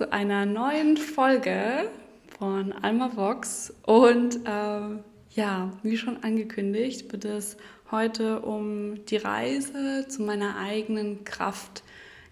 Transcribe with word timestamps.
zu 0.00 0.10
einer 0.14 0.46
neuen 0.46 0.96
Folge 0.96 1.90
von 2.38 2.72
Alma 2.72 3.10
Vox. 3.16 3.70
Und 3.84 4.36
äh, 4.46 4.96
ja, 5.34 5.72
wie 5.82 5.98
schon 5.98 6.22
angekündigt, 6.22 7.12
wird 7.12 7.26
es 7.26 7.58
heute 7.90 8.40
um 8.40 9.04
die 9.04 9.18
Reise 9.18 10.06
zu 10.08 10.22
meiner 10.22 10.56
eigenen 10.56 11.24
Kraft 11.24 11.82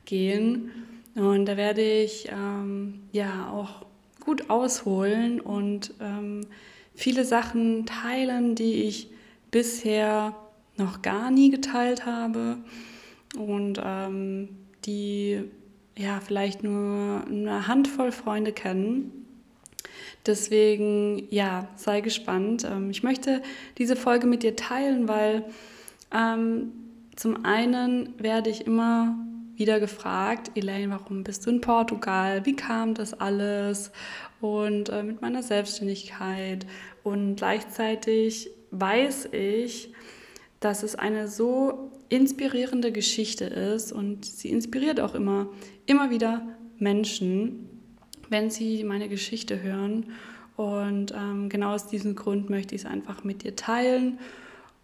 gehen. 0.06 0.70
Und 1.14 1.44
da 1.44 1.58
werde 1.58 1.82
ich 1.82 2.30
ähm, 2.32 3.02
ja 3.12 3.50
auch 3.52 3.84
gut 4.24 4.48
ausholen 4.48 5.38
und 5.38 5.92
ähm, 6.00 6.46
viele 6.94 7.26
Sachen 7.26 7.84
teilen, 7.84 8.54
die 8.54 8.84
ich 8.84 9.10
bisher 9.50 10.34
noch 10.78 11.02
gar 11.02 11.30
nie 11.30 11.50
geteilt 11.50 12.06
habe 12.06 12.56
und 13.36 13.78
ähm, 13.84 14.48
die 14.86 15.44
ja 15.98 16.20
vielleicht 16.24 16.62
nur 16.62 17.24
eine 17.26 17.66
Handvoll 17.66 18.12
Freunde 18.12 18.52
kennen. 18.52 19.26
Deswegen, 20.26 21.26
ja, 21.30 21.68
sei 21.74 22.00
gespannt. 22.00 22.64
Ähm, 22.64 22.90
ich 22.90 23.02
möchte 23.02 23.42
diese 23.78 23.96
Folge 23.96 24.26
mit 24.26 24.42
dir 24.42 24.56
teilen, 24.56 25.08
weil 25.08 25.44
ähm, 26.14 26.72
zum 27.16 27.44
einen 27.44 28.14
werde 28.18 28.48
ich 28.48 28.66
immer 28.66 29.16
wieder 29.56 29.80
gefragt, 29.80 30.52
Elaine, 30.54 30.92
warum 30.92 31.24
bist 31.24 31.44
du 31.44 31.50
in 31.50 31.60
Portugal? 31.60 32.46
Wie 32.46 32.54
kam 32.54 32.94
das 32.94 33.12
alles? 33.12 33.90
Und 34.40 34.88
äh, 34.90 35.02
mit 35.02 35.20
meiner 35.20 35.42
Selbstständigkeit. 35.42 36.64
Und 37.02 37.36
gleichzeitig 37.36 38.50
weiß 38.70 39.30
ich, 39.32 39.92
dass 40.60 40.84
es 40.84 40.94
eine 40.94 41.26
so 41.26 41.90
inspirierende 42.08 42.92
Geschichte 42.92 43.44
ist 43.44 43.92
und 43.92 44.24
sie 44.24 44.50
inspiriert 44.50 45.00
auch 45.00 45.14
immer, 45.14 45.48
immer 45.86 46.10
wieder 46.10 46.46
Menschen, 46.78 47.68
wenn 48.28 48.50
sie 48.50 48.84
meine 48.84 49.08
Geschichte 49.08 49.62
hören. 49.62 50.12
Und 50.56 51.12
ähm, 51.12 51.48
genau 51.48 51.74
aus 51.74 51.86
diesem 51.86 52.16
Grund 52.16 52.50
möchte 52.50 52.74
ich 52.74 52.82
es 52.82 52.86
einfach 52.86 53.24
mit 53.24 53.44
dir 53.44 53.54
teilen 53.54 54.18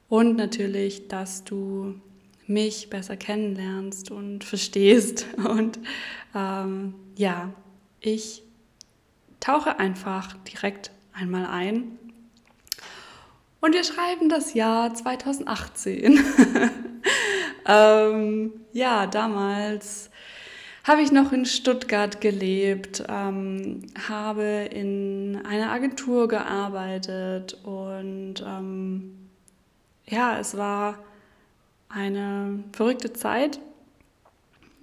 und 0.09 0.37
natürlich, 0.37 1.09
dass 1.09 1.45
du 1.45 1.95
mich 2.47 2.91
besser 2.91 3.17
kennenlernst 3.17 4.11
und 4.11 4.45
verstehst. 4.45 5.27
Und 5.37 5.79
ähm, 6.35 6.95
ja, 7.17 7.53
ich 8.01 8.43
tauche 9.41 9.79
einfach 9.79 10.37
direkt 10.45 10.91
einmal 11.13 11.47
ein. 11.47 11.99
Und 13.61 13.73
wir 13.73 13.83
schreiben 13.83 14.29
das 14.29 14.53
Jahr 14.53 14.95
2018. 14.95 16.23
ähm, 17.67 18.53
ja, 18.73 19.07
damals 19.07 20.11
habe 20.85 21.01
ich 21.01 21.13
noch 21.13 21.33
in 21.33 21.47
Stuttgart 21.47 22.21
gelebt, 22.21 23.05
ähm, 23.09 23.87
habe 24.07 24.69
in 24.71 25.41
einer 25.47 25.71
Agentur 25.71 26.29
gearbeitet 26.29 27.55
und 27.65 28.45
ähm, 28.47 29.29
ja, 30.07 30.39
es 30.39 30.57
war 30.57 30.99
eine 31.89 32.63
verrückte 32.73 33.13
Zeit. 33.15 33.61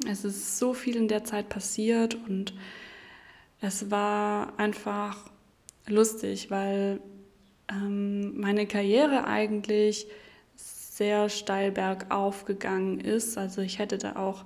Es 0.10 0.26
ist 0.26 0.58
so 0.58 0.74
viel 0.74 0.96
in 0.96 1.08
der 1.08 1.24
Zeit 1.24 1.50
passiert 1.50 2.18
und 2.28 2.54
es 3.60 3.92
war 3.92 4.58
einfach 4.58 5.18
lustig, 5.88 6.50
weil 6.50 7.00
ähm, 7.70 8.40
meine 8.40 8.66
Karriere 8.66 9.26
eigentlich 9.26 10.08
sehr 11.02 11.30
steil 11.30 11.72
bergauf 11.72 12.46
gegangen 12.46 13.00
ist. 13.00 13.36
Also 13.36 13.62
ich 13.62 13.80
hätte 13.80 13.98
da 13.98 14.18
auch, 14.18 14.46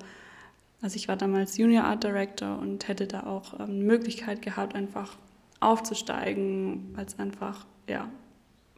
also 0.82 0.96
ich 0.96 1.10
war 1.10 1.18
damals 1.18 1.58
Junior 1.58 1.84
Art 1.84 2.06
Director 2.06 2.58
und 2.60 2.88
hätte 2.88 3.08
da 3.08 3.24
auch 3.24 3.60
ähm, 3.60 3.80
Möglichkeit 3.80 4.42
gehabt, 4.42 4.74
einfach 4.74 5.18
aufzusteigen, 5.60 6.94
als 6.96 7.20
einfach, 7.20 7.66
ja, 7.90 8.10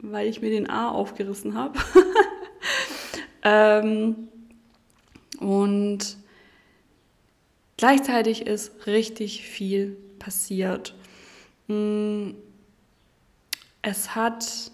weil 0.00 0.26
ich 0.26 0.42
mir 0.42 0.50
den 0.50 0.68
A 0.68 0.90
aufgerissen 0.90 1.54
habe. 1.54 1.78
ähm, 3.44 4.26
und 5.38 6.16
gleichzeitig 7.76 8.44
ist 8.44 8.88
richtig 8.88 9.46
viel 9.46 9.96
passiert. 10.18 10.96
Mm, 11.68 12.30
es 13.82 14.16
hat 14.16 14.72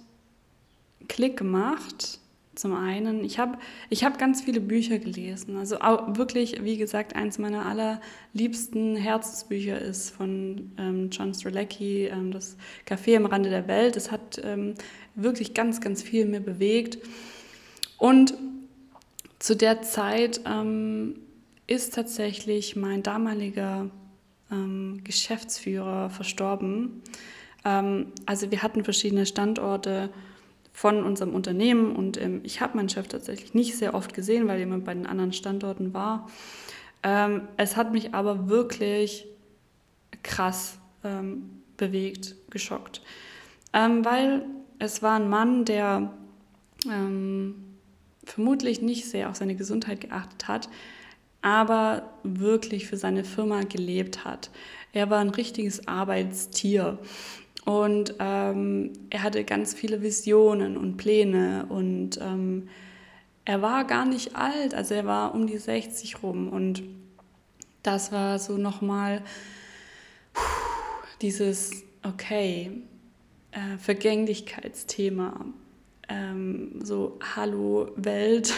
Klick 1.07 1.37
gemacht. 1.37 2.19
Zum 2.55 2.75
einen, 2.75 3.25
ich 3.25 3.39
habe 3.39 3.59
ich 3.91 4.05
hab 4.05 4.19
ganz 4.19 4.43
viele 4.43 4.61
Bücher 4.61 4.99
gelesen. 4.99 5.57
Also 5.57 5.77
wirklich, 5.77 6.63
wie 6.63 6.77
gesagt, 6.77 7.17
eins 7.17 7.39
meiner 7.39 7.67
allerliebsten 7.67 8.97
Herzensbücher 8.97 9.79
ist 9.79 10.11
von 10.11 10.73
ähm, 10.79 11.11
John 11.11 11.35
Strzelecki, 11.35 12.07
ähm, 12.07 12.31
das 12.31 12.57
Café 12.89 13.17
am 13.17 13.27
Rande 13.27 13.51
der 13.51 13.67
Welt. 13.67 13.97
Das 13.97 14.11
hat 14.13 14.41
ähm, 14.45 14.75
wirklich 15.15 15.55
ganz, 15.55 15.81
ganz 15.81 16.03
viel 16.03 16.27
mir 16.27 16.41
bewegt. 16.41 16.99
Und 17.99 18.35
zu 19.39 19.57
der 19.57 19.83
Zeit 19.83 20.41
ähm, 20.47 21.17
ist 21.67 21.95
tatsächlich 21.95 22.77
mein 22.77 23.03
damaliger 23.03 23.91
ähm, 24.51 25.01
Geschäftsführer 25.05 26.11
verstorben. 26.11 27.03
Ähm, 27.65 28.13
also 28.27 28.51
wir 28.51 28.63
hatten 28.63 28.85
verschiedene 28.85 29.27
Standorte 29.27 30.11
von 30.75 31.05
unserem 31.05 31.35
Unternehmen 31.35 31.95
und 31.95 32.21
ähm, 32.21 32.41
ich 32.43 32.61
habe 32.61 32.77
meinen 32.77 32.89
Chef 32.89 33.07
tatsächlich 33.07 33.55
nicht 33.55 33.79
sehr 33.79 33.95
oft 33.95 34.13
gesehen, 34.13 34.49
weil 34.49 34.59
jemand 34.59 34.85
bei 34.85 34.93
den 34.93 35.07
anderen 35.07 35.33
Standorten 35.33 35.95
war. 35.95 36.29
Ähm, 37.05 37.43
es 37.57 37.77
hat 37.77 37.93
mich 37.93 38.13
aber 38.13 38.49
wirklich 38.49 39.27
krass 40.25 40.79
ähm, 41.05 41.63
bewegt, 41.77 42.35
geschockt, 42.51 43.03
ähm, 43.73 44.05
weil 44.05 44.45
es 44.81 45.01
war 45.01 45.15
ein 45.15 45.31
Mann, 45.31 45.65
der 45.65 46.13
ähm, 46.91 47.55
vermutlich 48.25 48.83
nicht 48.83 49.09
sehr 49.09 49.31
auf 49.31 49.37
seine 49.37 49.55
Gesundheit 49.55 50.01
geachtet 50.01 50.49
hat, 50.49 50.69
aber 51.41 52.11
wirklich 52.25 52.89
für 52.89 52.97
seine 52.97 53.23
Firma 53.23 53.61
gelebt 53.61 54.25
hat. 54.25 54.51
Er 54.93 55.09
war 55.09 55.21
ein 55.21 55.31
richtiges 55.31 55.87
Arbeitstier. 55.87 56.99
Und 57.65 58.15
ähm, 58.19 58.93
er 59.11 59.23
hatte 59.23 59.45
ganz 59.45 59.73
viele 59.73 60.03
Visionen 60.03 60.77
und 60.77 60.97
Pläne 60.97 61.67
und 61.69 62.19
ähm, 62.21 62.69
er 63.47 63.63
war 63.63 63.85
gar 63.85 64.05
nicht 64.05 64.37
alt, 64.37 64.75
also 64.75 64.95
er 64.95 65.07
war 65.07 65.35
um 65.35 65.47
die 65.47 65.59
60 65.59 66.23
rum. 66.23 66.49
Und 66.49 66.83
das 67.83 68.13
war 68.13 68.39
so 68.39 68.57
nochmal 68.57 69.23
dieses, 71.23 71.85
okay, 72.03 72.83
äh, 73.53 73.79
Vergänglichkeitsthema, 73.79 75.47
ähm, 76.09 76.81
so, 76.83 77.19
hallo 77.35 77.91
Welt, 77.97 78.53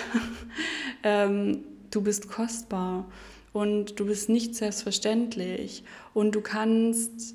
ähm, 1.04 1.64
du 1.90 2.00
bist 2.00 2.28
kostbar. 2.28 3.06
Und 3.52 3.98
du 3.98 4.04
bist 4.04 4.28
nicht 4.28 4.54
selbstverständlich. 4.54 5.82
Und 6.12 6.34
du 6.34 6.42
kannst 6.42 7.34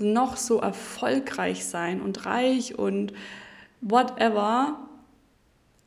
noch 0.00 0.36
so 0.36 0.58
erfolgreich 0.60 1.64
sein 1.64 2.00
und 2.00 2.26
reich 2.26 2.78
und 2.78 3.12
whatever, 3.80 4.88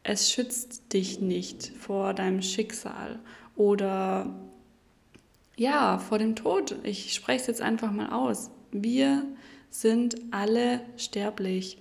es 0.04 0.32
schützt 0.32 0.94
dich 0.94 1.22
nicht 1.22 1.72
vor 1.80 2.14
deinem 2.14 2.42
Schicksal 2.42 3.20
oder 3.56 4.34
ja, 5.56 6.00
vor 6.00 6.18
dem 6.18 6.36
Tod. 6.36 6.76
Ich 6.84 7.14
spreche 7.14 7.42
es 7.42 7.48
jetzt 7.48 7.62
einfach 7.62 7.92
mal 7.92 8.10
aus. 8.10 8.50
Wir 8.72 9.24
sind 9.70 10.16
alle 10.32 10.82
sterblich. 10.98 11.78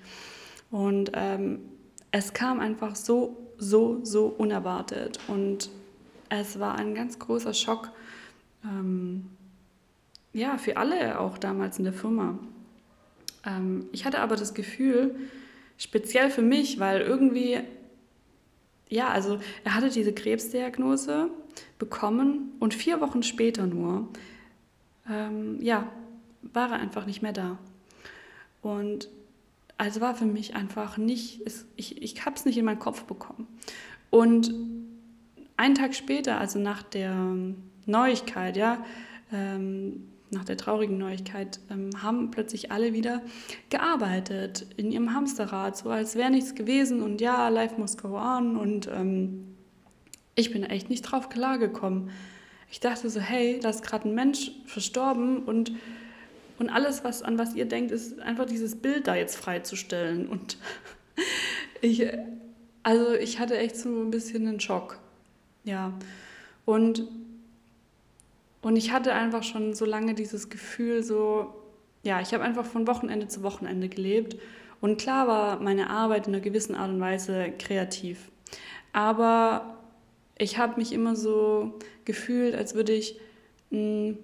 Und 0.71 1.13
ähm, 1.15 1.61
es 2.11 2.33
kam 2.33 2.61
einfach 2.61 2.97
so, 2.97 3.37
so, 3.59 4.05
so 4.05 4.27
unerwartet. 4.27 5.19
Und 5.29 5.71
es 6.29 6.59
war 6.59 6.77
ein 6.77 6.95
ganz 6.95 7.19
großer 7.19 7.55
Schock. 7.55 7.91
Ähm, 8.65 9.31
ja, 10.33 10.59
für 10.59 10.77
alle 10.77 11.21
auch 11.21 11.39
damals 11.39 11.79
in 11.79 11.85
der 11.85 11.93
Firma. 11.93 12.39
Ähm, 13.45 13.87
ich 13.93 14.05
hatte 14.05 14.21
aber 14.21 14.37
das 14.37 14.55
Gefühl, 14.55 15.15
speziell 15.77 16.31
für 16.31 16.43
mich, 16.43 16.79
weil 16.79 17.01
irgendwie, 17.01 17.61
ja, 18.89 19.09
also 19.09 19.41
er 19.65 19.75
hatte 19.75 19.91
diese 19.91 20.13
Krebsdiagnose 20.13 21.29
bekommen 21.79 22.53
und 22.61 22.75
vier 22.75 23.01
Wochen 23.01 23.23
später 23.23 23.67
nur, 23.67 24.09
ähm, 25.09 25.61
ja, 25.61 25.89
war 26.43 26.71
er 26.71 26.79
einfach 26.79 27.07
nicht 27.07 27.23
mehr 27.23 27.33
da. 27.33 27.59
Und 28.63 29.09
also 29.77 30.01
war 30.01 30.15
für 30.15 30.27
mich 30.27 30.55
einfach 30.55 30.97
nicht, 30.97 31.43
es, 31.45 31.67
ich, 31.77 32.01
ich 32.03 32.25
habe 32.25 32.37
es 32.37 32.45
nicht 32.45 32.57
in 32.57 32.65
meinen 32.65 32.79
Kopf 32.79 33.05
bekommen. 33.05 33.47
Und 34.11 34.55
einen 35.57 35.75
Tag 35.75 35.95
später, 35.95 36.39
also 36.39 36.59
nach 36.59 36.83
der 36.83 37.37
Neuigkeit, 37.87 38.57
ja, 38.57 38.85
ähm, 39.33 40.12
nach 40.33 40.45
der 40.45 40.57
traurigen 40.57 40.99
Neuigkeit, 40.99 41.61
ähm, 41.71 41.91
haben 42.03 42.31
plötzlich 42.31 42.73
alle 42.73 42.93
wieder 42.93 43.23
gearbeitet 43.71 44.67
in 44.77 44.91
ihrem 44.91 45.15
Hamsterrad, 45.15 45.77
so 45.77 45.91
als 45.91 46.17
wäre 46.17 46.31
nichts 46.31 46.55
gewesen 46.55 47.03
und 47.03 47.21
ja, 47.21 47.49
life 47.49 47.75
must 47.79 48.01
go 48.03 48.17
on 48.17 48.57
und 48.57 48.89
ähm, 48.93 49.53
ich 50.35 50.51
bin 50.51 50.65
echt 50.65 50.89
nicht 50.89 51.03
drauf 51.03 51.29
klargekommen. 51.29 52.11
Ich 52.71 52.81
dachte 52.81 53.11
so, 53.11 53.21
hey, 53.21 53.61
da 53.61 53.69
ist 53.69 53.83
gerade 53.83 54.09
ein 54.09 54.15
Mensch 54.15 54.51
verstorben 54.65 55.43
und, 55.45 55.73
und 56.59 56.71
alles, 56.71 57.05
was, 57.05 57.23
an 57.23 57.37
was 57.37 57.55
ihr 57.55 57.67
denkt, 57.67 57.91
ist 57.91 58.19
einfach 58.21 58.47
dieses 58.47 58.77
Bild 58.77 59.07
da 59.07 59.15
jetzt 59.15 59.37
freizustellen. 59.37 60.27
Und 60.27 60.57
ich, 61.83 62.07
also 62.83 63.13
ich 63.13 63.39
hatte 63.39 63.59
echt 63.59 63.77
so 63.77 63.91
ein 63.91 64.11
bisschen 64.11 64.49
einen 64.49 64.59
Schock. 64.59 64.99
Ja. 65.65 65.93
Und, 66.65 67.07
und 68.63 68.77
ich 68.77 68.93
hatte 68.93 69.13
einfach 69.13 69.43
schon 69.43 69.75
so 69.75 69.85
lange 69.85 70.15
dieses 70.15 70.49
Gefühl, 70.49 71.03
so, 71.03 71.53
ja, 72.05 72.21
ich 72.21 72.33
habe 72.33 72.45
einfach 72.45 72.65
von 72.65 72.87
Wochenende 72.87 73.27
zu 73.27 73.43
Wochenende 73.43 73.89
gelebt. 73.89 74.37
Und 74.81 75.01
klar 75.01 75.27
war 75.27 75.61
meine 75.61 75.91
Arbeit 75.91 76.29
in 76.29 76.35
einer 76.35 76.43
gewissen 76.43 76.75
Art 76.75 76.91
und 76.91 77.01
Weise 77.01 77.53
kreativ. 77.59 78.31
Aber 78.93 79.79
ich 80.39 80.59
habe 80.59 80.79
mich 80.79 80.93
immer 80.93 81.17
so 81.17 81.79
gefühlt, 82.05 82.55
als 82.55 82.75
würde 82.75 82.93
ich, 82.93 83.19
hm, 83.71 84.19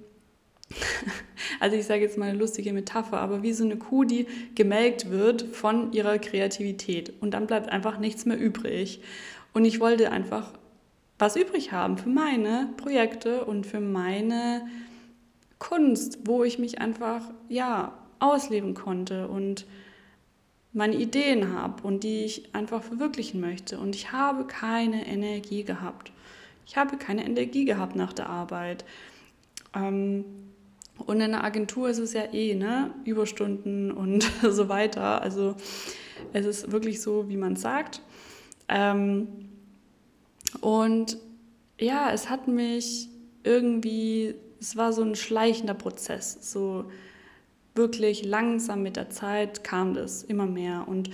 also 1.60 1.76
ich 1.76 1.86
sage 1.86 2.02
jetzt 2.02 2.18
mal 2.18 2.30
eine 2.30 2.38
lustige 2.38 2.72
Metapher, 2.72 3.18
aber 3.18 3.42
wie 3.42 3.52
so 3.52 3.64
eine 3.64 3.76
Kuh, 3.76 4.04
die 4.04 4.26
gemelkt 4.54 5.10
wird 5.10 5.42
von 5.42 5.92
ihrer 5.92 6.18
Kreativität. 6.18 7.12
Und 7.20 7.32
dann 7.32 7.46
bleibt 7.46 7.70
einfach 7.70 7.98
nichts 7.98 8.24
mehr 8.24 8.38
übrig. 8.38 9.00
Und 9.52 9.64
ich 9.64 9.80
wollte 9.80 10.12
einfach 10.12 10.52
was 11.18 11.36
übrig 11.36 11.72
haben 11.72 11.98
für 11.98 12.08
meine 12.08 12.70
Projekte 12.76 13.44
und 13.44 13.66
für 13.66 13.80
meine 13.80 14.66
Kunst, 15.58 16.20
wo 16.24 16.44
ich 16.44 16.58
mich 16.58 16.80
einfach, 16.80 17.22
ja, 17.48 17.92
ausleben 18.20 18.74
konnte 18.74 19.28
und 19.28 19.66
meine 20.72 20.96
Ideen 20.96 21.52
habe 21.52 21.82
und 21.82 22.04
die 22.04 22.24
ich 22.24 22.54
einfach 22.54 22.82
verwirklichen 22.82 23.40
möchte. 23.40 23.78
Und 23.78 23.94
ich 23.94 24.12
habe 24.12 24.44
keine 24.44 25.06
Energie 25.06 25.64
gehabt. 25.64 26.12
Ich 26.66 26.76
habe 26.76 26.96
keine 26.96 27.24
Energie 27.24 27.64
gehabt 27.64 27.96
nach 27.96 28.12
der 28.12 28.28
Arbeit. 28.28 28.84
Ähm, 29.74 30.24
und 30.98 31.20
in 31.20 31.30
der 31.30 31.44
Agentur 31.44 31.88
ist 31.88 31.98
es 31.98 32.12
ja 32.12 32.32
eh, 32.32 32.54
ne? 32.54 32.92
Überstunden 33.04 33.90
und 33.90 34.22
so 34.42 34.68
weiter. 34.68 35.22
Also 35.22 35.54
es 36.32 36.44
ist 36.44 36.72
wirklich 36.72 37.00
so, 37.00 37.28
wie 37.28 37.36
man 37.36 37.56
sagt. 37.56 38.02
Ähm, 38.68 39.28
und 40.60 41.18
ja, 41.78 42.10
es 42.12 42.28
hat 42.28 42.48
mich 42.48 43.08
irgendwie, 43.44 44.34
es 44.60 44.76
war 44.76 44.92
so 44.92 45.02
ein 45.02 45.14
schleichender 45.14 45.74
Prozess. 45.74 46.38
So, 46.40 46.86
wirklich 47.74 48.24
langsam 48.24 48.82
mit 48.82 48.96
der 48.96 49.08
Zeit 49.08 49.64
kam 49.64 49.94
das 49.94 50.22
immer 50.22 50.46
mehr. 50.46 50.84
Und 50.86 51.10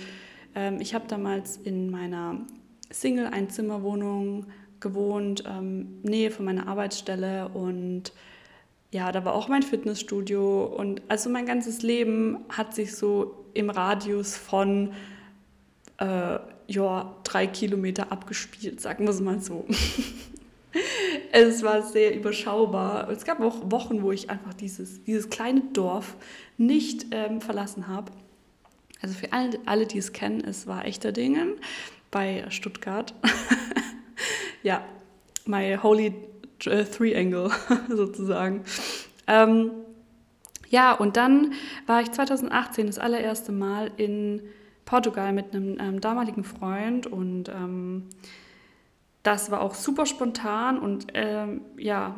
ähm, 0.55 0.81
ich 0.81 0.93
habe 0.93 1.05
damals 1.07 1.57
in 1.57 1.89
meiner 1.89 2.41
Single-Einzimmerwohnung 2.89 4.47
gewohnt, 4.79 5.43
ähm, 5.47 5.99
Nähe 6.03 6.31
von 6.31 6.45
meiner 6.45 6.67
Arbeitsstelle 6.67 7.49
und 7.49 8.11
ja, 8.91 9.11
da 9.11 9.25
war 9.25 9.33
auch 9.33 9.47
mein 9.47 9.63
Fitnessstudio 9.63 10.65
und 10.65 11.01
also 11.07 11.29
mein 11.29 11.45
ganzes 11.45 11.81
Leben 11.81 12.37
hat 12.49 12.73
sich 12.75 12.95
so 12.95 13.45
im 13.53 13.69
Radius 13.69 14.37
von 14.37 14.93
äh, 15.97 16.37
ja, 16.67 17.15
drei 17.23 17.47
Kilometer 17.47 18.11
abgespielt, 18.11 18.81
sagen 18.81 19.05
wir 19.05 19.11
es 19.11 19.21
mal 19.21 19.39
so. 19.39 19.65
es 21.31 21.63
war 21.63 21.81
sehr 21.83 22.15
überschaubar. 22.15 23.09
Es 23.09 23.25
gab 23.25 23.39
auch 23.39 23.71
Wochen, 23.71 24.01
wo 24.01 24.11
ich 24.11 24.29
einfach 24.29 24.53
dieses, 24.53 25.03
dieses 25.03 25.29
kleine 25.29 25.61
Dorf 25.73 26.15
nicht 26.57 27.07
ähm, 27.11 27.41
verlassen 27.41 27.87
habe. 27.87 28.11
Also 29.01 29.15
für 29.15 29.31
alle, 29.33 29.59
alle, 29.65 29.85
die 29.85 29.97
es 29.97 30.13
kennen, 30.13 30.43
es 30.43 30.67
war 30.67 30.85
echter 30.85 31.11
Dingen 31.11 31.55
bei 32.11 32.45
Stuttgart. 32.49 33.13
ja, 34.63 34.83
my 35.45 35.77
holy 35.81 36.13
uh, 36.65 36.83
Three-Angle 36.83 37.51
sozusagen. 37.89 38.63
Ähm, 39.27 39.71
ja, 40.69 40.93
und 40.93 41.17
dann 41.17 41.53
war 41.85 42.01
ich 42.01 42.11
2018 42.11 42.87
das 42.87 42.97
allererste 42.97 43.51
Mal 43.51 43.91
in 43.97 44.41
Portugal 44.85 45.33
mit 45.33 45.53
einem 45.53 45.77
ähm, 45.79 46.01
damaligen 46.01 46.43
Freund 46.43 47.07
und 47.07 47.49
ähm, 47.49 48.03
das 49.23 49.49
war 49.49 49.61
auch 49.61 49.73
super 49.73 50.05
spontan 50.05 50.77
und 50.77 51.07
ähm, 51.15 51.61
ja, 51.77 52.15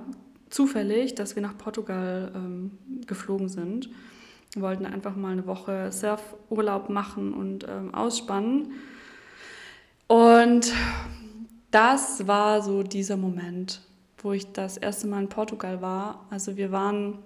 zufällig, 0.50 1.16
dass 1.16 1.36
wir 1.36 1.42
nach 1.42 1.58
Portugal 1.58 2.32
ähm, 2.36 2.72
geflogen 3.06 3.48
sind. 3.50 3.90
Wir 4.54 4.62
wollten 4.62 4.86
einfach 4.86 5.16
mal 5.16 5.32
eine 5.32 5.46
Woche 5.46 5.92
Surfurlaub 5.92 6.90
machen 6.90 7.34
und 7.34 7.66
ähm, 7.68 7.94
ausspannen. 7.94 8.74
Und 10.08 10.74
das 11.72 12.28
war 12.28 12.62
so 12.62 12.84
dieser 12.84 13.18
Moment, 13.18 13.82
wo 14.18 14.32
ich 14.32 14.52
das 14.52 14.78
erste 14.78 15.08
Mal 15.08 15.24
in 15.24 15.30
Portugal 15.30 15.82
war. 15.82 16.26
Also 16.30 16.58
wir 16.58 16.72
waren, 16.72 17.20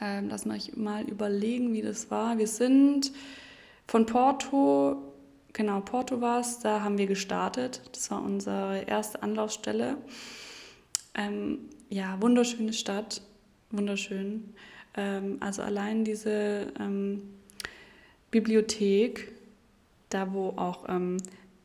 ähm, 0.00 0.28
lass 0.28 0.44
mich 0.44 0.76
mal 0.76 1.02
überlegen, 1.04 1.72
wie 1.72 1.82
das 1.82 2.10
war. 2.10 2.38
Wir 2.38 2.46
sind 2.46 3.12
von 3.86 4.06
Porto 4.06 5.14
Genau, 5.54 5.80
Porto 5.80 6.20
war 6.20 6.40
es, 6.40 6.58
da 6.58 6.82
haben 6.82 6.98
wir 6.98 7.06
gestartet. 7.06 7.80
Das 7.92 8.10
war 8.10 8.20
unsere 8.20 8.82
erste 8.88 9.22
Anlaufstelle. 9.22 9.96
Ähm, 11.14 11.60
ja, 11.90 12.20
wunderschöne 12.20 12.72
Stadt, 12.72 13.22
wunderschön. 13.70 14.52
Ähm, 14.96 15.36
also 15.38 15.62
allein 15.62 16.04
diese 16.04 16.72
ähm, 16.80 17.22
Bibliothek, 18.32 19.32
da 20.10 20.32
wo 20.32 20.48
auch 20.56 20.88
ähm, 20.88 21.18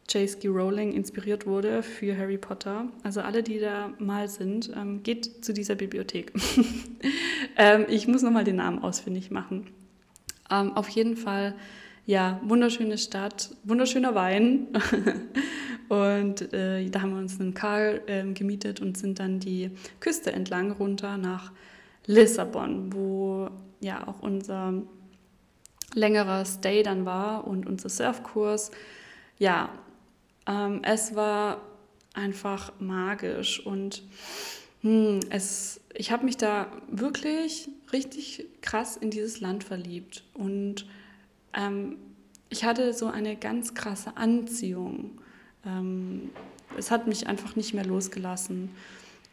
J.S.K. 0.08 0.50
Rowling 0.50 0.94
inspiriert 0.94 1.48
wurde 1.48 1.82
für 1.82 2.16
Harry 2.16 2.38
Potter. 2.38 2.86
Also 3.02 3.22
alle, 3.22 3.42
die 3.42 3.58
da 3.58 3.92
mal 3.98 4.28
sind, 4.28 4.72
ähm, 4.76 5.02
geht 5.02 5.44
zu 5.44 5.52
dieser 5.52 5.74
Bibliothek. 5.74 6.32
ähm, 7.58 7.88
ich 7.90 8.08
muss 8.08 8.22
nochmal 8.22 8.44
den 8.44 8.58
Namen 8.58 8.84
ausfindig 8.84 9.32
machen. 9.32 9.66
Auf 10.48 10.90
jeden 10.90 11.16
Fall 11.16 11.54
ja, 12.10 12.42
wunderschöne 12.44 12.98
Stadt, 12.98 13.52
wunderschöner 13.64 14.16
Wein. 14.16 14.70
und 15.90 16.52
äh, 16.54 16.90
da 16.90 17.04
haben 17.04 17.12
wir 17.12 17.20
uns 17.20 17.40
einen 17.40 17.54
Karl 17.54 18.02
äh, 18.08 18.24
gemietet 18.34 18.82
und 18.82 18.98
sind 18.98 19.20
dann 19.20 19.40
die 19.40 19.70
Küste 20.00 20.34
entlang 20.34 20.72
runter 20.72 21.18
nach 21.18 21.52
Lissabon, 22.08 22.92
wo 22.94 23.52
ja 23.80 24.08
auch 24.08 24.24
unser 24.24 24.74
längerer 25.94 26.46
Stay 26.46 26.82
dann 26.82 27.06
war 27.06 27.46
und 27.46 27.68
unser 27.68 27.90
Surfkurs. 27.90 28.72
Ja, 29.38 29.70
ähm, 30.48 30.82
es 30.82 31.14
war 31.14 31.62
einfach 32.16 32.72
magisch 32.80 33.64
und 33.64 34.02
hm, 34.82 35.20
es, 35.30 35.80
ich 35.94 36.12
habe 36.12 36.26
mich 36.26 36.38
da 36.38 36.72
wirklich 36.90 37.70
richtig 37.94 38.48
krass 38.62 38.98
in 38.98 39.12
dieses 39.12 39.42
Land 39.42 39.64
verliebt 39.64 40.24
und 40.34 40.88
ähm, 41.54 41.98
ich 42.50 42.64
hatte 42.64 42.94
so 42.94 43.08
eine 43.08 43.36
ganz 43.36 43.74
krasse 43.74 44.18
Anziehung. 44.18 45.20
Ähm, 45.66 46.30
es 46.78 46.92
hat 46.92 47.08
mich 47.08 47.28
einfach 47.28 47.56
nicht 47.56 47.74
mehr 47.74 47.86
losgelassen. 47.86 48.72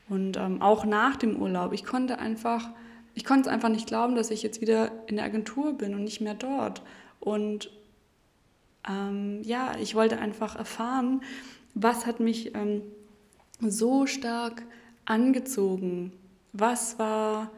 Und 0.09 0.37
ähm, 0.37 0.63
auch 0.63 0.85
nach 0.85 1.17
dem 1.17 1.37
Urlaub, 1.37 1.73
ich 1.73 1.85
konnte 1.85 2.19
einfach, 2.19 2.71
ich 3.15 3.25
konnte 3.25 3.49
es 3.49 3.55
einfach 3.55 3.69
nicht 3.69 3.87
glauben, 3.87 4.15
dass 4.15 4.31
ich 4.31 4.43
jetzt 4.43 4.61
wieder 4.61 4.93
in 5.07 5.17
der 5.17 5.25
Agentur 5.25 5.73
bin 5.73 5.95
und 5.95 6.05
nicht 6.05 6.21
mehr 6.21 6.35
dort. 6.35 6.83
Und 7.21 7.71
ähm, 8.89 9.43
ja, 9.43 9.75
ich 9.81 9.95
wollte 9.95 10.19
einfach 10.19 10.57
erfahren, 10.57 11.23
was 11.75 12.07
hat 12.07 12.21
mich 12.21 12.55
ähm, 12.55 12.83
so 13.61 14.07
stark 14.07 14.63
angezogen? 15.05 16.13
Was 16.53 16.99
war 16.99 17.51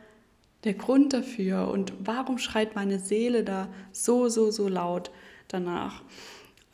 der 0.65 0.75
Grund 0.75 1.13
dafür 1.13 1.69
und 1.69 1.93
warum 2.01 2.39
schreit 2.39 2.75
meine 2.75 2.99
Seele 2.99 3.45
da 3.45 3.69
so, 3.93 4.29
so, 4.29 4.51
so 4.51 4.69
laut 4.69 5.11
danach? 5.49 6.03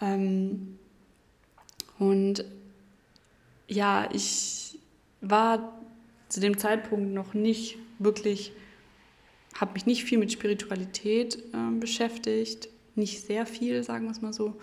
Ähm, 0.00 0.78
und 1.98 2.44
ja, 3.68 4.08
ich 4.12 4.78
war 5.20 5.80
zu 6.28 6.40
dem 6.40 6.58
Zeitpunkt 6.58 7.12
noch 7.12 7.34
nicht 7.34 7.78
wirklich, 7.98 8.52
habe 9.54 9.74
mich 9.74 9.86
nicht 9.86 10.04
viel 10.04 10.18
mit 10.18 10.32
Spiritualität 10.32 11.36
äh, 11.52 11.78
beschäftigt, 11.78 12.68
nicht 12.96 13.22
sehr 13.22 13.46
viel, 13.46 13.82
sagen 13.82 14.04
wir 14.04 14.12
es 14.12 14.22
mal 14.22 14.32
so. 14.32 14.56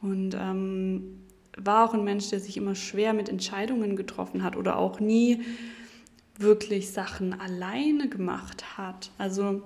Und 0.00 0.34
ähm, 0.38 1.20
war 1.56 1.88
auch 1.88 1.94
ein 1.94 2.04
Mensch, 2.04 2.30
der 2.30 2.40
sich 2.40 2.56
immer 2.56 2.74
schwer 2.74 3.12
mit 3.12 3.28
Entscheidungen 3.28 3.96
getroffen 3.96 4.42
hat 4.42 4.56
oder 4.56 4.78
auch 4.78 5.00
nie 5.00 5.42
wirklich 6.42 6.90
Sachen 6.90 7.38
alleine 7.38 8.08
gemacht 8.08 8.76
hat. 8.76 9.10
Also 9.18 9.62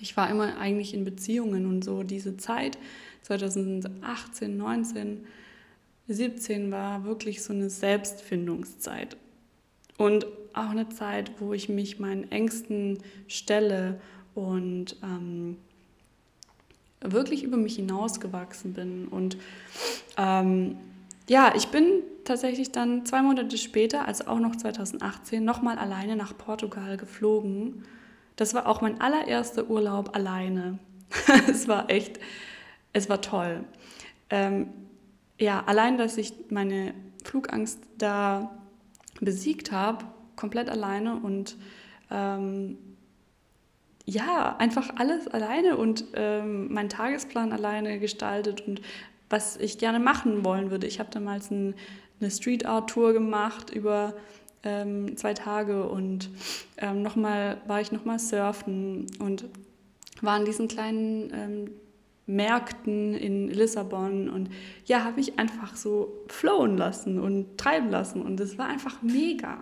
ich 0.00 0.16
war 0.16 0.30
immer 0.30 0.58
eigentlich 0.58 0.94
in 0.94 1.04
Beziehungen 1.04 1.66
und 1.66 1.84
so 1.84 2.02
diese 2.02 2.36
Zeit 2.36 2.78
2018, 3.22 4.56
19, 4.56 5.26
17 6.08 6.70
war 6.70 7.04
wirklich 7.04 7.42
so 7.42 7.52
eine 7.52 7.70
Selbstfindungszeit. 7.70 9.16
Und 9.98 10.26
auch 10.52 10.70
eine 10.70 10.88
Zeit, 10.88 11.32
wo 11.40 11.52
ich 11.52 11.68
mich 11.68 11.98
meinen 11.98 12.30
Ängsten 12.30 12.98
stelle 13.28 14.00
und 14.34 14.96
ähm, 15.02 15.56
wirklich 17.00 17.42
über 17.42 17.56
mich 17.56 17.76
hinausgewachsen 17.76 18.74
bin. 18.74 19.08
Und 19.08 19.36
ähm, 20.16 20.76
ja, 21.28 21.52
ich 21.56 21.68
bin 21.68 22.02
tatsächlich 22.24 22.72
dann 22.72 23.04
zwei 23.06 23.22
Monate 23.22 23.58
später, 23.58 24.06
also 24.06 24.26
auch 24.26 24.38
noch 24.38 24.56
2018, 24.56 25.44
nochmal 25.44 25.78
alleine 25.78 26.16
nach 26.16 26.36
Portugal 26.36 26.96
geflogen. 26.96 27.84
Das 28.36 28.54
war 28.54 28.66
auch 28.66 28.80
mein 28.80 29.00
allererster 29.00 29.68
Urlaub 29.68 30.14
alleine. 30.14 30.78
es 31.48 31.68
war 31.68 31.90
echt, 31.90 32.20
es 32.92 33.08
war 33.08 33.20
toll. 33.20 33.64
Ähm, 34.30 34.68
ja, 35.38 35.62
allein, 35.66 35.98
dass 35.98 36.16
ich 36.16 36.32
meine 36.50 36.94
Flugangst 37.24 37.80
da 37.98 38.56
besiegt 39.20 39.72
habe, 39.72 40.04
komplett 40.36 40.68
alleine 40.68 41.16
und 41.16 41.56
ähm, 42.10 42.78
ja, 44.04 44.56
einfach 44.58 44.96
alles 44.96 45.26
alleine 45.26 45.76
und 45.76 46.04
ähm, 46.14 46.72
meinen 46.72 46.88
Tagesplan 46.88 47.52
alleine 47.52 47.98
gestaltet 47.98 48.60
und 48.60 48.80
was 49.28 49.56
ich 49.56 49.78
gerne 49.78 49.98
machen 49.98 50.44
wollen 50.44 50.70
würde. 50.70 50.86
Ich 50.86 50.98
habe 50.98 51.10
damals 51.10 51.50
ein, 51.50 51.74
eine 52.20 52.30
Street 52.30 52.66
Art 52.66 52.90
Tour 52.90 53.12
gemacht 53.12 53.70
über 53.70 54.14
ähm, 54.62 55.16
zwei 55.16 55.34
Tage 55.34 55.88
und 55.88 56.30
ähm, 56.78 57.02
nochmal 57.02 57.60
war 57.66 57.80
ich 57.80 57.92
nochmal 57.92 58.18
surfen 58.18 59.06
und 59.18 59.44
war 60.22 60.38
in 60.38 60.44
diesen 60.44 60.68
kleinen 60.68 61.32
ähm, 61.32 61.70
Märkten 62.26 63.14
in 63.14 63.48
Lissabon 63.48 64.28
und 64.28 64.50
ja, 64.84 65.04
habe 65.04 65.20
ich 65.20 65.38
einfach 65.38 65.76
so 65.76 66.24
flowen 66.28 66.76
lassen 66.76 67.20
und 67.20 67.56
treiben 67.56 67.90
lassen 67.90 68.22
und 68.22 68.40
es 68.40 68.58
war 68.58 68.66
einfach 68.66 69.00
mega. 69.02 69.58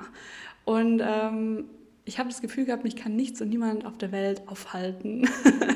Und 0.65 1.03
ähm, 1.05 1.67
ich 2.07 2.19
habe 2.19 2.31
das 2.31 2.41
Gefühl 2.41 2.65
gehabt, 2.65 2.85
mich 2.85 2.97
kann 2.97 3.17
nichts 3.17 3.41
und 3.43 3.51
niemand 3.51 3.85
auf 3.85 3.99
der 3.99 4.13
Welt 4.13 4.43
aufhalten. 4.47 5.29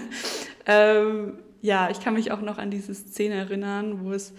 ähm, 0.66 1.38
ja, 1.61 1.91
ich 1.91 2.00
kann 2.00 2.15
mich 2.15 2.33
auch 2.33 2.41
noch 2.41 2.59
an 2.59 2.71
diese 2.71 2.95
Szene 2.95 3.35
erinnern, 3.35 4.05
wo 4.05 4.12
es 4.12 4.33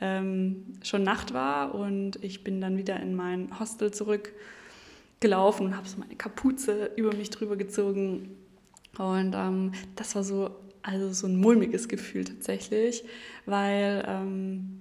ähm, 0.00 0.64
schon 0.82 1.02
Nacht 1.02 1.34
war 1.34 1.74
und 1.74 2.22
ich 2.22 2.42
bin 2.42 2.60
dann 2.60 2.76
wieder 2.76 2.98
in 3.00 3.14
mein 3.14 3.58
Hostel 3.58 3.92
zurückgelaufen 3.92 5.66
und 5.66 5.76
habe 5.76 5.88
so 5.88 5.98
meine 5.98 6.16
Kapuze 6.16 6.90
über 6.96 7.14
mich 7.14 7.30
drüber 7.30 7.56
gezogen. 7.56 8.36
Und 8.98 9.34
ähm, 9.36 9.72
das 9.96 10.14
war 10.14 10.24
so, 10.24 10.50
also 10.82 11.12
so 11.12 11.26
ein 11.26 11.36
mulmiges 11.36 11.88
Gefühl 11.88 12.24
tatsächlich, 12.24 13.04
weil 13.46 14.04
ähm, 14.08 14.80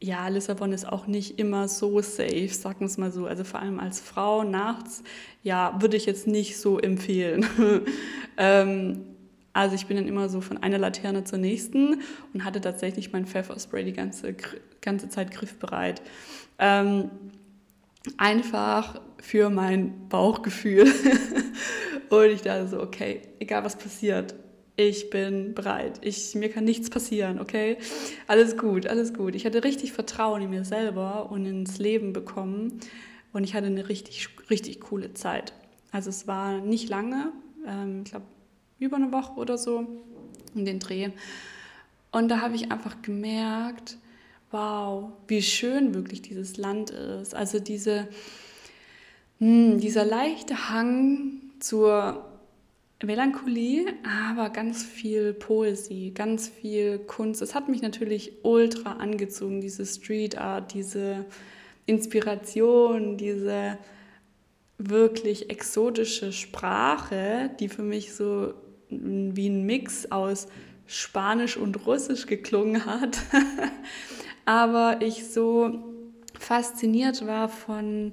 ja, 0.00 0.26
Lissabon 0.26 0.72
ist 0.72 0.88
auch 0.88 1.06
nicht 1.06 1.38
immer 1.38 1.68
so 1.68 2.00
safe, 2.00 2.48
sagen 2.48 2.80
wir 2.80 2.86
es 2.86 2.98
mal 2.98 3.12
so. 3.12 3.26
Also 3.26 3.44
vor 3.44 3.60
allem 3.60 3.78
als 3.78 4.00
Frau 4.00 4.42
nachts, 4.42 5.04
ja, 5.44 5.80
würde 5.80 5.96
ich 5.96 6.06
jetzt 6.06 6.26
nicht 6.26 6.58
so 6.58 6.78
empfehlen. 6.78 7.46
ähm, 8.36 9.11
also 9.52 9.74
ich 9.74 9.86
bin 9.86 9.96
dann 9.96 10.08
immer 10.08 10.28
so 10.28 10.40
von 10.40 10.58
einer 10.58 10.78
Laterne 10.78 11.24
zur 11.24 11.38
nächsten 11.38 12.00
und 12.32 12.44
hatte 12.44 12.60
tatsächlich 12.60 13.12
mein 13.12 13.26
Pfefferspray 13.26 13.84
die 13.84 13.92
ganze, 13.92 14.34
ganze 14.80 15.08
Zeit 15.08 15.30
griffbereit. 15.30 16.00
Ähm, 16.58 17.10
einfach 18.16 19.00
für 19.20 19.50
mein 19.50 20.08
Bauchgefühl. 20.08 20.84
und 22.10 22.24
ich 22.26 22.42
dachte 22.42 22.68
so, 22.68 22.80
okay, 22.80 23.22
egal 23.40 23.64
was 23.64 23.76
passiert, 23.76 24.34
ich 24.76 25.10
bin 25.10 25.54
bereit. 25.54 26.00
Ich, 26.00 26.34
mir 26.34 26.48
kann 26.48 26.64
nichts 26.64 26.88
passieren, 26.88 27.38
okay? 27.38 27.76
Alles 28.26 28.56
gut, 28.56 28.86
alles 28.86 29.12
gut. 29.12 29.34
Ich 29.34 29.44
hatte 29.44 29.64
richtig 29.64 29.92
Vertrauen 29.92 30.42
in 30.42 30.50
mir 30.50 30.64
selber 30.64 31.30
und 31.30 31.44
ins 31.44 31.78
Leben 31.78 32.14
bekommen 32.14 32.80
und 33.34 33.44
ich 33.44 33.54
hatte 33.54 33.66
eine 33.66 33.88
richtig, 33.90 34.28
richtig 34.48 34.80
coole 34.80 35.12
Zeit. 35.12 35.52
Also 35.90 36.08
es 36.08 36.26
war 36.26 36.58
nicht 36.58 36.88
lange, 36.88 37.32
ähm, 37.66 38.02
ich 38.04 38.10
glaube 38.10 38.24
über 38.82 38.96
eine 38.96 39.12
Woche 39.12 39.34
oder 39.34 39.56
so 39.56 39.86
in 40.54 40.64
den 40.64 40.78
Dreh. 40.78 41.10
Und 42.10 42.28
da 42.28 42.40
habe 42.40 42.54
ich 42.54 42.70
einfach 42.70 43.00
gemerkt, 43.02 43.96
wow, 44.50 45.12
wie 45.28 45.42
schön 45.42 45.94
wirklich 45.94 46.22
dieses 46.22 46.56
Land 46.56 46.90
ist. 46.90 47.34
Also 47.34 47.58
diese, 47.58 48.08
hm, 49.38 49.78
dieser 49.78 50.04
leichte 50.04 50.68
Hang 50.68 51.40
zur 51.58 52.24
Melancholie, 53.02 53.86
aber 54.04 54.50
ganz 54.50 54.84
viel 54.84 55.32
Poesie, 55.32 56.12
ganz 56.14 56.48
viel 56.48 56.98
Kunst. 56.98 57.42
Es 57.42 57.54
hat 57.54 57.68
mich 57.68 57.82
natürlich 57.82 58.32
ultra 58.42 58.92
angezogen, 58.92 59.60
diese 59.60 59.86
Street 59.86 60.38
Art, 60.38 60.74
diese 60.74 61.24
Inspiration, 61.86 63.16
diese 63.16 63.78
wirklich 64.78 65.50
exotische 65.50 66.32
Sprache, 66.32 67.50
die 67.58 67.68
für 67.68 67.82
mich 67.82 68.14
so 68.14 68.54
wie 69.34 69.48
ein 69.48 69.64
Mix 69.64 70.10
aus 70.10 70.46
Spanisch 70.86 71.56
und 71.56 71.86
Russisch 71.86 72.26
geklungen 72.26 72.84
hat. 72.84 73.18
Aber 74.44 74.98
ich 75.00 75.28
so 75.28 75.78
fasziniert 76.38 77.26
war 77.26 77.48
von, 77.48 78.12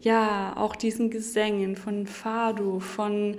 ja, 0.00 0.54
auch 0.56 0.76
diesen 0.76 1.10
Gesängen, 1.10 1.76
von 1.76 2.06
Fado, 2.06 2.78
von 2.78 3.36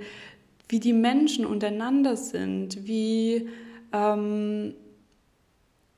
wie 0.68 0.80
die 0.80 0.92
Menschen 0.92 1.46
untereinander 1.46 2.16
sind, 2.16 2.86
wie, 2.86 3.48
ähm, 3.92 4.74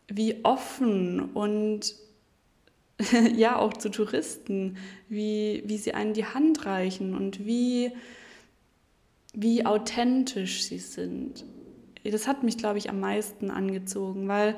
wie 0.08 0.44
offen 0.44 1.30
und 1.32 1.94
ja, 3.34 3.56
auch 3.56 3.74
zu 3.74 3.90
Touristen, 3.90 4.76
wie, 5.08 5.62
wie 5.64 5.78
sie 5.78 5.94
einen 5.94 6.12
die 6.12 6.26
Hand 6.26 6.66
reichen 6.66 7.14
und 7.14 7.46
wie 7.46 7.92
wie 9.34 9.64
authentisch 9.64 10.64
sie 10.64 10.78
sind. 10.78 11.44
Das 12.04 12.26
hat 12.26 12.42
mich, 12.42 12.56
glaube 12.56 12.78
ich, 12.78 12.88
am 12.88 13.00
meisten 13.00 13.50
angezogen, 13.50 14.28
weil 14.28 14.56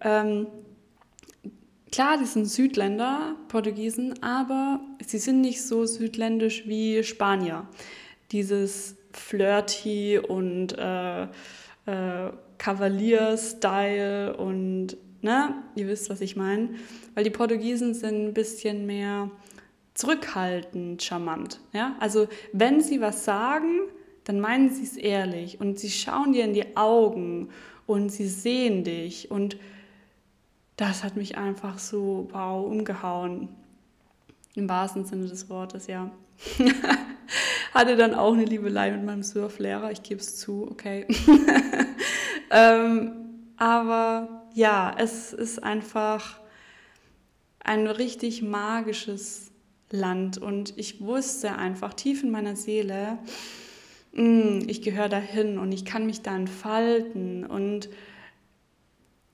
ähm, 0.00 0.46
klar, 1.90 2.18
die 2.18 2.26
sind 2.26 2.46
Südländer, 2.46 3.36
Portugiesen, 3.48 4.22
aber 4.22 4.80
sie 5.04 5.18
sind 5.18 5.40
nicht 5.40 5.62
so 5.62 5.86
südländisch 5.86 6.68
wie 6.68 7.02
Spanier. 7.02 7.66
Dieses 8.30 8.96
Flirty 9.12 10.18
und 10.18 10.76
äh, 10.78 11.22
äh, 11.24 12.30
Kavalier-Style 12.58 14.36
und, 14.36 14.96
ne, 15.22 15.54
ihr 15.74 15.88
wisst, 15.88 16.10
was 16.10 16.20
ich 16.20 16.36
meine. 16.36 16.70
Weil 17.14 17.24
die 17.24 17.30
Portugiesen 17.30 17.94
sind 17.94 18.28
ein 18.28 18.34
bisschen 18.34 18.86
mehr 18.86 19.30
zurückhaltend, 19.98 21.02
charmant. 21.02 21.58
Ja? 21.72 21.96
Also 21.98 22.28
wenn 22.52 22.80
sie 22.80 23.00
was 23.00 23.24
sagen, 23.24 23.80
dann 24.22 24.38
meinen 24.38 24.70
sie 24.70 24.84
es 24.84 24.96
ehrlich 24.96 25.60
und 25.60 25.80
sie 25.80 25.90
schauen 25.90 26.32
dir 26.32 26.44
in 26.44 26.54
die 26.54 26.76
Augen 26.76 27.48
und 27.84 28.10
sie 28.10 28.28
sehen 28.28 28.84
dich 28.84 29.28
und 29.30 29.56
das 30.76 31.02
hat 31.02 31.16
mich 31.16 31.36
einfach 31.36 31.80
so 31.80 32.28
wow 32.30 32.64
umgehauen. 32.64 33.48
Im 34.54 34.68
wahrsten 34.68 35.04
Sinne 35.04 35.26
des 35.26 35.50
Wortes, 35.50 35.88
ja. 35.88 36.12
Hatte 37.74 37.96
dann 37.96 38.14
auch 38.14 38.34
eine 38.34 38.44
Liebelei 38.44 38.92
mit 38.92 39.04
meinem 39.04 39.24
Surflehrer, 39.24 39.90
ich 39.90 40.04
gebe 40.04 40.20
es 40.20 40.36
zu, 40.36 40.68
okay. 40.70 41.06
ähm, 42.52 43.12
aber 43.56 44.46
ja, 44.54 44.94
es 44.96 45.32
ist 45.32 45.60
einfach 45.60 46.38
ein 47.58 47.88
richtig 47.88 48.42
magisches 48.42 49.47
Land 49.90 50.38
und 50.38 50.74
ich 50.76 51.00
wusste 51.00 51.56
einfach 51.56 51.94
tief 51.94 52.22
in 52.22 52.30
meiner 52.30 52.56
Seele, 52.56 53.18
mm, 54.12 54.60
ich 54.66 54.82
gehöre 54.82 55.08
dahin 55.08 55.58
und 55.58 55.72
ich 55.72 55.84
kann 55.84 56.06
mich 56.06 56.22
da 56.22 56.36
entfalten 56.36 57.46
und 57.46 57.88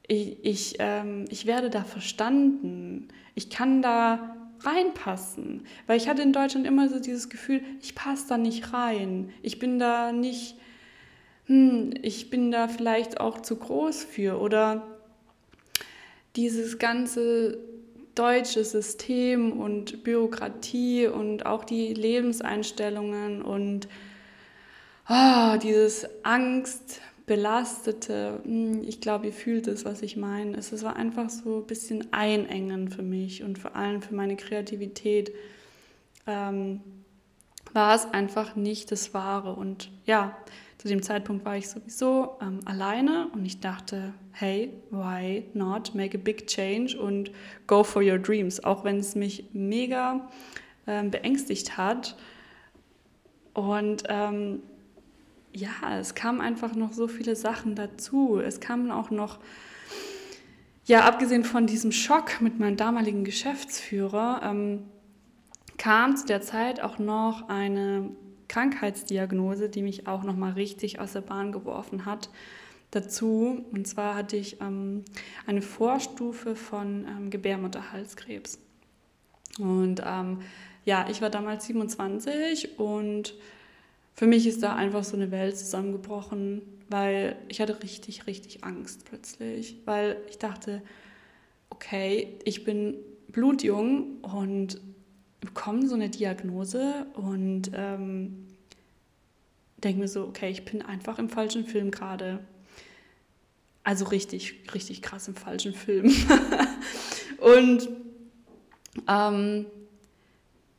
ich, 0.07 0.45
ich, 0.45 0.75
ähm, 0.79 1.25
ich 1.31 1.47
werde 1.47 1.71
da 1.71 1.83
verstanden. 1.83 3.09
Ich 3.35 3.51
kann 3.51 3.83
da 3.83 4.37
reinpassen. 4.61 5.67
Weil 5.87 5.97
ich 5.97 6.09
hatte 6.09 6.23
in 6.23 6.33
Deutschland 6.33 6.67
immer 6.67 6.89
so 6.89 6.99
dieses 6.99 7.29
Gefühl, 7.29 7.63
ich 7.81 7.95
passe 7.95 8.27
da 8.29 8.39
nicht 8.39 8.73
rein. 8.73 9.31
Ich 9.43 9.59
bin 9.59 9.79
da 9.79 10.13
nicht, 10.13 10.57
hm, 11.47 11.95
ich 12.03 12.31
bin 12.31 12.51
da 12.51 12.69
vielleicht 12.69 13.21
auch 13.21 13.41
zu 13.41 13.57
groß 13.57 14.05
für. 14.05 14.41
Oder 14.41 14.87
dieses 16.37 16.79
ganze 16.79 17.59
deutsche 18.15 18.65
System 18.65 19.53
und 19.53 20.05
Bürokratie 20.05 21.07
und 21.07 21.47
auch 21.47 21.65
die 21.65 21.95
Lebenseinstellungen 21.95 23.41
und 23.43 23.89
oh, 25.09 25.57
dieses 25.63 26.07
angstbelastete, 26.25 28.41
hm, 28.45 28.83
ich 28.83 29.01
glaube, 29.01 29.27
ihr 29.27 29.33
fühlt 29.33 29.67
es, 29.67 29.85
was 29.85 30.03
ich 30.03 30.17
meine. 30.17 30.57
Es 30.57 30.83
war 30.83 30.97
einfach 30.97 31.31
so 31.31 31.59
ein 31.59 31.67
bisschen 31.67 32.13
einengen 32.13 32.91
für 32.91 33.03
mich 33.03 33.43
und 33.43 33.59
vor 33.59 33.77
allem 33.77 34.03
für 34.03 34.15
meine 34.15 34.37
Kreativität. 34.37 35.33
Ähm, 36.27 36.81
war 37.75 37.95
es 37.95 38.07
einfach 38.07 38.57
nicht 38.57 38.93
das 38.93 39.13
Wahre. 39.13 39.55
Und 39.55 39.91
ja, 40.07 40.37
zu 40.79 40.89
dem 40.89 41.03
Zeitpunkt 41.03 41.45
war 41.45 41.57
ich 41.57 41.69
sowieso 41.69 42.39
ähm, 42.41 42.61
alleine 42.65 43.29
und 43.35 43.45
ich 43.45 43.61
dachte, 43.61 44.15
hey, 44.35 44.71
why 44.91 45.45
not 45.55 45.95
make 45.95 46.17
a 46.17 46.21
big 46.21 46.47
change 46.47 46.97
und 46.99 47.31
go 47.67 47.83
for 47.83 48.03
your 48.03 48.19
dreams, 48.19 48.63
auch 48.63 48.85
wenn 48.85 48.99
es 48.99 49.15
mich 49.15 49.45
mega 49.53 50.29
ähm, 50.87 51.11
beängstigt 51.11 51.77
hat. 51.77 52.17
Und 53.55 54.05
ähm, 54.09 54.63
ja, 55.55 55.99
es 55.99 56.15
kamen 56.15 56.41
einfach 56.41 56.75
noch 56.75 56.93
so 56.93 57.09
viele 57.09 57.37
Sachen 57.37 57.75
dazu. 57.77 58.41
Es 58.41 58.61
kamen 58.61 58.91
auch 58.91 59.11
noch 59.11 59.39
ja, 60.87 61.01
abgesehen 61.07 61.45
von 61.45 61.67
diesem 61.67 61.93
Schock 61.93 62.41
mit 62.41 62.59
meinem 62.59 62.77
damaligen 62.77 63.25
Geschäftsführer, 63.25 64.43
ähm, 64.45 64.83
kam 65.79 66.17
zu 66.17 66.27
der 66.27 66.43
Zeit 66.43 66.81
auch 66.81 66.99
noch 66.99 67.49
eine 67.49 68.11
Krankheitsdiagnose, 68.49 69.69
die 69.69 69.83
mich 69.83 70.07
auch 70.07 70.25
noch 70.25 70.37
mal 70.37 70.53
richtig 70.53 71.01
aus 71.01 71.15
der 71.15 71.23
Bahn 71.23 71.53
geworfen 71.53 72.05
hat. 72.05 72.29
Dazu 72.95 73.65
und 73.73 73.89
zwar 73.89 74.15
hatte 74.15 74.37
ich 74.37 74.61
ähm, 74.61 75.05
eine 75.47 75.63
Vorstufe 75.63 76.55
von 76.55 77.07
ähm, 77.09 77.31
Gebärmutterhalskrebs. 77.31 78.61
Und 79.59 80.01
ähm, 80.07 80.43
ja, 80.85 81.09
ich 81.11 81.21
war 81.21 81.29
damals 81.29 81.67
27 81.67 82.79
und 82.79 83.35
für 84.15 84.29
mich 84.29 84.47
ist 84.47 84.63
da 84.63 84.77
einfach 84.77 85.03
so 85.03 85.17
eine 85.17 85.33
Welt 85.33 85.59
zusammengebrochen, 85.59 86.63
weil 86.89 87.35
ich 87.49 87.61
hatte 87.61 87.83
richtig, 87.83 88.29
richtig 88.29 88.63
Angst 88.63 89.05
plötzlich, 89.07 89.79
weil 89.87 90.17
ich 90.29 90.39
dachte, 90.39 90.81
okay, 91.71 92.39
ich 92.45 92.63
bin 92.63 92.95
blutjung 93.29 94.19
und 94.21 94.81
bekomme 95.41 95.89
so 95.89 95.97
eine 95.97 96.11
Diagnose 96.11 97.07
und 97.15 97.73
ähm, 97.75 98.47
denke 99.79 100.01
mir 100.01 100.09
so, 100.09 100.29
okay, 100.29 100.51
ich 100.51 100.65
bin 100.65 100.81
einfach 100.81 101.19
im 101.19 101.29
falschen 101.29 101.65
Film 101.65 101.91
gerade. 101.91 102.39
Also 103.85 104.07
richtig, 104.07 104.55
richtig 104.75 105.03
krass 105.03 105.29
im 105.29 105.37
falschen 105.37 105.75
Film. 105.75 106.07
und 107.39 107.89
ähm, 109.07 109.67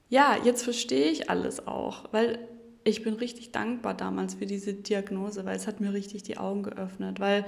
ja, 0.10 0.38
jetzt 0.44 0.64
verstehe 0.64 1.12
ich 1.12 1.30
alles 1.30 1.68
auch, 1.68 2.06
weil 2.12 2.48
ich 2.84 3.04
bin 3.04 3.16
richtig 3.16 3.52
dankbar 3.52 3.94
damals 3.94 4.36
für 4.36 4.46
diese 4.46 4.74
Diagnose, 4.74 5.46
weil 5.46 5.56
es 5.56 5.68
hat 5.68 5.82
mir 5.82 5.94
richtig 5.94 6.24
die 6.24 6.38
Augen 6.38 6.64
geöffnet, 6.64 7.20
weil 7.20 7.46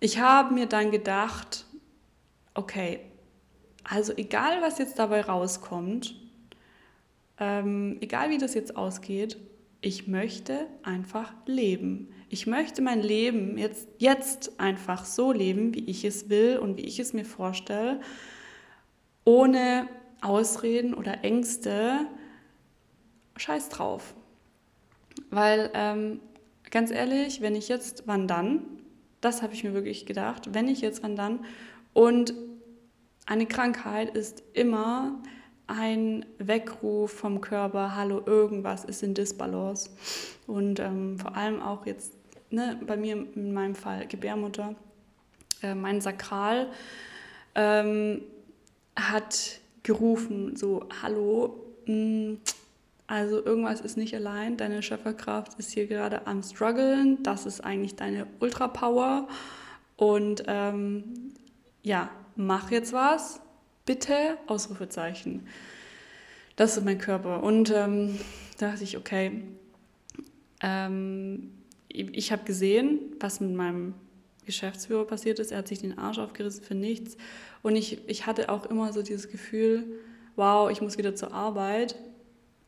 ich 0.00 0.18
habe 0.18 0.54
mir 0.54 0.66
dann 0.66 0.90
gedacht, 0.90 1.64
okay, 2.54 3.00
also 3.84 4.12
egal 4.16 4.60
was 4.60 4.78
jetzt 4.78 4.98
dabei 4.98 5.22
rauskommt, 5.22 6.16
ähm, 7.38 7.98
egal 8.00 8.30
wie 8.30 8.38
das 8.38 8.54
jetzt 8.54 8.76
ausgeht, 8.76 9.36
ich 9.82 10.06
möchte 10.06 10.68
einfach 10.84 11.34
leben. 11.44 12.08
Ich 12.28 12.46
möchte 12.46 12.80
mein 12.80 13.02
Leben 13.02 13.58
jetzt, 13.58 13.88
jetzt 13.98 14.58
einfach 14.58 15.04
so 15.04 15.32
leben, 15.32 15.74
wie 15.74 15.84
ich 15.90 16.04
es 16.04 16.30
will 16.30 16.56
und 16.58 16.78
wie 16.78 16.82
ich 16.82 17.00
es 17.00 17.12
mir 17.12 17.24
vorstelle, 17.24 18.00
ohne 19.24 19.88
Ausreden 20.20 20.94
oder 20.94 21.24
Ängste. 21.24 22.06
Scheiß 23.36 23.68
drauf. 23.70 24.14
Weil, 25.30 25.70
ähm, 25.74 26.20
ganz 26.70 26.92
ehrlich, 26.92 27.40
wenn 27.40 27.56
ich 27.56 27.68
jetzt, 27.68 28.04
wann 28.06 28.28
dann? 28.28 28.62
Das 29.20 29.42
habe 29.42 29.52
ich 29.52 29.64
mir 29.64 29.74
wirklich 29.74 30.06
gedacht. 30.06 30.54
Wenn 30.54 30.68
ich 30.68 30.80
jetzt, 30.80 31.02
wann 31.02 31.16
dann? 31.16 31.44
Und 31.92 32.34
eine 33.26 33.46
Krankheit 33.46 34.16
ist 34.16 34.44
immer 34.52 35.20
ein 35.66 36.26
Weckruf 36.38 37.12
vom 37.12 37.40
Körper, 37.40 37.94
hallo, 37.94 38.22
irgendwas 38.26 38.84
ist 38.84 39.02
in 39.02 39.14
Disbalance. 39.14 39.90
Und 40.46 40.80
ähm, 40.80 41.18
vor 41.18 41.36
allem 41.36 41.62
auch 41.62 41.86
jetzt, 41.86 42.12
ne, 42.50 42.78
bei 42.86 42.96
mir 42.96 43.26
in 43.34 43.52
meinem 43.52 43.74
Fall 43.74 44.06
Gebärmutter, 44.06 44.74
äh, 45.62 45.74
mein 45.74 46.00
Sakral 46.00 46.68
ähm, 47.54 48.22
hat 48.96 49.60
gerufen, 49.82 50.56
so, 50.56 50.88
hallo, 51.02 51.56
mh, 51.86 51.94
mm, 51.94 52.38
also 53.12 53.44
irgendwas 53.44 53.82
ist 53.82 53.98
nicht 53.98 54.14
allein, 54.14 54.56
deine 54.56 54.82
Schöpferkraft 54.82 55.58
ist 55.58 55.72
hier 55.72 55.86
gerade 55.86 56.26
am 56.26 56.42
struggeln, 56.42 57.22
das 57.22 57.44
ist 57.44 57.60
eigentlich 57.60 57.94
deine 57.94 58.26
Ultrapower 58.40 59.28
und 59.96 60.44
ähm, 60.46 61.34
ja, 61.82 62.08
mach 62.36 62.70
jetzt 62.70 62.94
was, 62.94 63.41
bitte, 63.84 64.38
Ausrufezeichen. 64.46 65.46
Das 66.56 66.76
ist 66.76 66.84
mein 66.84 66.98
Körper. 66.98 67.42
Und 67.42 67.70
ähm, 67.70 68.18
da 68.58 68.70
dachte 68.70 68.84
ich, 68.84 68.96
okay, 68.96 69.42
ähm, 70.60 71.52
ich 71.88 72.32
habe 72.32 72.44
gesehen, 72.44 73.00
was 73.20 73.40
mit 73.40 73.52
meinem 73.52 73.94
Geschäftsführer 74.46 75.04
passiert 75.04 75.38
ist, 75.38 75.52
er 75.52 75.58
hat 75.58 75.68
sich 75.68 75.80
den 75.80 75.98
Arsch 75.98 76.18
aufgerissen 76.18 76.64
für 76.64 76.74
nichts. 76.74 77.16
Und 77.62 77.76
ich, 77.76 78.08
ich 78.08 78.26
hatte 78.26 78.48
auch 78.48 78.66
immer 78.66 78.92
so 78.92 79.02
dieses 79.02 79.30
Gefühl, 79.30 80.00
wow, 80.36 80.70
ich 80.70 80.80
muss 80.80 80.98
wieder 80.98 81.14
zur 81.14 81.32
Arbeit 81.32 81.96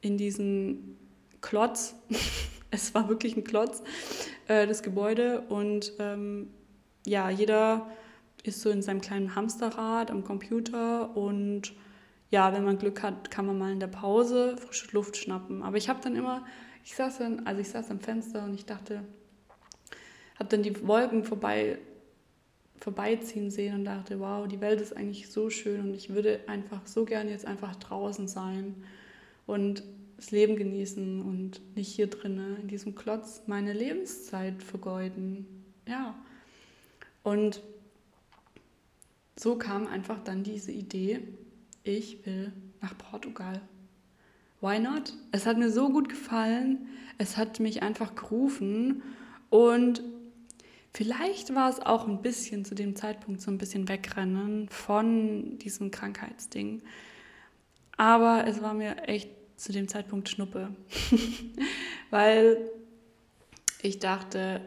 in 0.00 0.16
diesen 0.18 0.96
Klotz, 1.40 1.94
es 2.70 2.94
war 2.94 3.08
wirklich 3.08 3.36
ein 3.36 3.44
Klotz, 3.44 3.82
äh, 4.48 4.66
das 4.66 4.82
Gebäude. 4.82 5.42
Und 5.48 5.92
ähm, 5.98 6.50
ja, 7.06 7.30
jeder 7.30 7.90
ist 8.44 8.60
so 8.60 8.70
in 8.70 8.82
seinem 8.82 9.00
kleinen 9.00 9.34
Hamsterrad 9.34 10.10
am 10.10 10.22
Computer 10.22 11.16
und 11.16 11.72
ja, 12.30 12.52
wenn 12.52 12.64
man 12.64 12.78
Glück 12.78 13.02
hat, 13.02 13.30
kann 13.30 13.46
man 13.46 13.58
mal 13.58 13.72
in 13.72 13.80
der 13.80 13.88
Pause 13.88 14.56
frische 14.56 14.92
Luft 14.92 15.16
schnappen. 15.16 15.62
Aber 15.62 15.76
ich 15.76 15.88
habe 15.88 16.00
dann 16.02 16.14
immer, 16.14 16.44
ich 16.84 16.94
saß 16.94 17.18
dann, 17.18 17.46
also 17.46 17.60
ich 17.60 17.68
saß 17.68 17.90
am 17.90 18.00
Fenster 18.00 18.44
und 18.44 18.54
ich 18.54 18.66
dachte, 18.66 19.04
habe 20.38 20.48
dann 20.48 20.62
die 20.62 20.86
Wolken 20.86 21.24
vorbei 21.24 21.78
vorbeiziehen 22.80 23.50
sehen 23.50 23.76
und 23.76 23.84
dachte, 23.86 24.20
wow, 24.20 24.46
die 24.46 24.60
Welt 24.60 24.78
ist 24.80 24.94
eigentlich 24.94 25.30
so 25.30 25.48
schön 25.48 25.80
und 25.80 25.94
ich 25.94 26.12
würde 26.12 26.40
einfach 26.48 26.86
so 26.86 27.06
gern 27.06 27.30
jetzt 27.30 27.46
einfach 27.46 27.76
draußen 27.76 28.28
sein 28.28 28.74
und 29.46 29.82
das 30.16 30.30
Leben 30.32 30.56
genießen 30.56 31.22
und 31.22 31.62
nicht 31.76 31.88
hier 31.88 32.08
drinnen 32.08 32.58
in 32.60 32.68
diesem 32.68 32.94
Klotz 32.94 33.44
meine 33.46 33.72
Lebenszeit 33.72 34.62
vergeuden. 34.62 35.46
Ja. 35.88 36.14
Und 37.22 37.62
so 39.36 39.56
kam 39.56 39.86
einfach 39.86 40.22
dann 40.22 40.42
diese 40.42 40.72
Idee, 40.72 41.20
ich 41.82 42.24
will 42.24 42.52
nach 42.80 42.96
Portugal. 42.96 43.60
Why 44.60 44.78
not? 44.78 45.12
Es 45.32 45.46
hat 45.46 45.58
mir 45.58 45.70
so 45.70 45.90
gut 45.90 46.08
gefallen, 46.08 46.88
es 47.18 47.36
hat 47.36 47.60
mich 47.60 47.82
einfach 47.82 48.14
gerufen 48.14 49.02
und 49.50 50.02
vielleicht 50.92 51.54
war 51.54 51.68
es 51.68 51.80
auch 51.80 52.08
ein 52.08 52.22
bisschen 52.22 52.64
zu 52.64 52.74
dem 52.74 52.96
Zeitpunkt 52.96 53.40
so 53.40 53.50
ein 53.50 53.58
bisschen 53.58 53.88
wegrennen 53.88 54.68
von 54.68 55.58
diesem 55.58 55.90
Krankheitsding. 55.90 56.82
Aber 57.96 58.46
es 58.46 58.62
war 58.62 58.74
mir 58.74 59.06
echt 59.06 59.30
zu 59.56 59.72
dem 59.72 59.88
Zeitpunkt 59.88 60.28
Schnuppe, 60.28 60.74
weil 62.10 62.70
ich 63.82 63.98
dachte, 63.98 64.60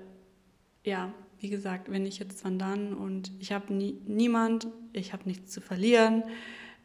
ja, 0.83 1.11
wie 1.39 1.49
gesagt, 1.49 1.91
wenn 1.91 2.05
ich 2.05 2.19
jetzt 2.19 2.43
wandern 2.43 2.93
und 2.93 3.31
ich 3.39 3.51
habe 3.51 3.73
nie, 3.73 3.99
niemand, 4.05 4.67
ich 4.93 5.13
habe 5.13 5.23
nichts 5.25 5.51
zu 5.51 5.61
verlieren, 5.61 6.23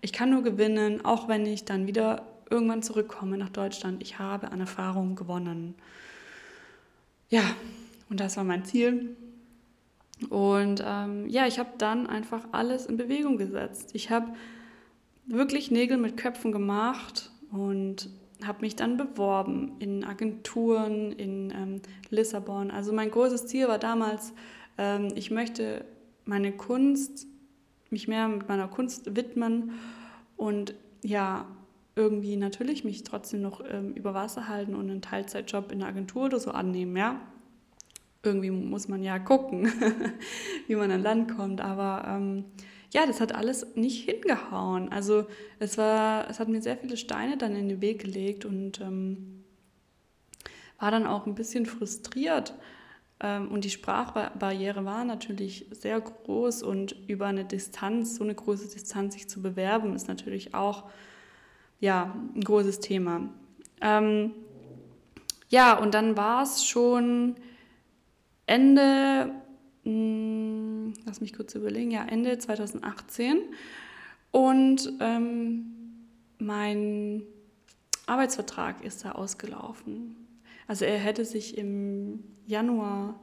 ich 0.00 0.12
kann 0.12 0.30
nur 0.30 0.42
gewinnen, 0.42 1.04
auch 1.04 1.28
wenn 1.28 1.46
ich 1.46 1.64
dann 1.64 1.86
wieder 1.86 2.26
irgendwann 2.50 2.82
zurückkomme 2.82 3.38
nach 3.38 3.48
Deutschland. 3.48 4.02
Ich 4.02 4.18
habe 4.18 4.50
an 4.50 4.60
Erfahrung 4.60 5.14
gewonnen. 5.16 5.74
Ja, 7.30 7.42
und 8.10 8.20
das 8.20 8.36
war 8.36 8.44
mein 8.44 8.64
Ziel. 8.64 9.16
Und 10.28 10.82
ähm, 10.86 11.28
ja, 11.28 11.46
ich 11.46 11.58
habe 11.58 11.70
dann 11.78 12.06
einfach 12.06 12.46
alles 12.52 12.86
in 12.86 12.96
Bewegung 12.96 13.38
gesetzt. 13.38 13.90
Ich 13.94 14.10
habe 14.10 14.32
wirklich 15.26 15.70
Nägel 15.70 15.96
mit 15.96 16.16
Köpfen 16.16 16.52
gemacht 16.52 17.30
und 17.50 18.10
habe 18.46 18.60
mich 18.60 18.76
dann 18.76 18.96
beworben 18.96 19.72
in 19.78 20.04
Agenturen 20.04 21.12
in 21.12 21.50
ähm, 21.50 21.82
Lissabon. 22.10 22.70
Also 22.70 22.92
mein 22.92 23.10
großes 23.10 23.46
Ziel 23.46 23.68
war 23.68 23.78
damals, 23.78 24.32
ähm, 24.78 25.08
ich 25.14 25.30
möchte 25.30 25.84
meine 26.24 26.52
Kunst, 26.52 27.26
mich 27.90 28.08
mehr 28.08 28.28
mit 28.28 28.48
meiner 28.48 28.68
Kunst 28.68 29.16
widmen 29.16 29.72
und 30.36 30.74
ja, 31.02 31.46
irgendwie 31.94 32.36
natürlich 32.36 32.84
mich 32.84 33.02
trotzdem 33.02 33.42
noch 33.42 33.62
ähm, 33.68 33.92
über 33.92 34.14
Wasser 34.14 34.48
halten 34.48 34.74
und 34.74 34.90
einen 34.90 35.02
Teilzeitjob 35.02 35.72
in 35.72 35.80
der 35.80 35.88
Agentur 35.88 36.24
oder 36.24 36.40
so 36.40 36.50
annehmen, 36.50 36.96
ja. 36.96 37.20
Irgendwie 38.22 38.50
muss 38.50 38.88
man 38.88 39.02
ja 39.02 39.18
gucken, 39.18 39.70
wie 40.68 40.76
man 40.76 40.90
an 40.90 41.02
Land 41.02 41.36
kommt, 41.36 41.60
aber 41.60 42.04
ähm, 42.06 42.44
ja, 42.92 43.06
das 43.06 43.20
hat 43.20 43.34
alles 43.34 43.74
nicht 43.74 44.04
hingehauen. 44.04 44.90
Also 44.92 45.26
es 45.58 45.78
war, 45.78 46.28
es 46.28 46.38
hat 46.38 46.48
mir 46.48 46.60
sehr 46.60 46.76
viele 46.76 46.98
Steine 46.98 47.38
dann 47.38 47.56
in 47.56 47.68
den 47.68 47.80
Weg 47.80 48.02
gelegt 48.02 48.44
und 48.44 48.80
ähm, 48.80 49.44
war 50.78 50.90
dann 50.90 51.06
auch 51.06 51.26
ein 51.26 51.34
bisschen 51.34 51.64
frustriert. 51.64 52.54
Ähm, 53.20 53.50
und 53.50 53.64
die 53.64 53.70
Sprachbarriere 53.70 54.84
war 54.84 55.04
natürlich 55.04 55.66
sehr 55.70 55.98
groß 56.00 56.62
und 56.62 56.94
über 57.06 57.26
eine 57.26 57.46
Distanz, 57.46 58.16
so 58.16 58.24
eine 58.24 58.34
große 58.34 58.68
Distanz 58.68 59.14
sich 59.14 59.26
zu 59.26 59.40
bewerben, 59.40 59.94
ist 59.94 60.08
natürlich 60.08 60.54
auch 60.54 60.90
ja, 61.80 62.14
ein 62.34 62.42
großes 62.42 62.80
Thema. 62.80 63.30
Ähm, 63.80 64.32
ja, 65.48 65.78
und 65.78 65.94
dann 65.94 66.16
war 66.16 66.42
es 66.42 66.64
schon 66.66 67.36
Ende 68.46 69.30
hm, 69.84 70.51
lass 71.06 71.20
mich 71.20 71.32
kurz 71.32 71.54
überlegen, 71.54 71.90
ja, 71.90 72.04
Ende 72.04 72.38
2018. 72.38 73.38
Und 74.30 74.92
ähm, 75.00 75.66
mein 76.38 77.22
Arbeitsvertrag 78.06 78.84
ist 78.84 79.04
da 79.04 79.12
ausgelaufen. 79.12 80.16
Also 80.66 80.84
er 80.84 80.98
hätte 80.98 81.24
sich 81.24 81.58
im 81.58 82.24
Januar 82.46 83.20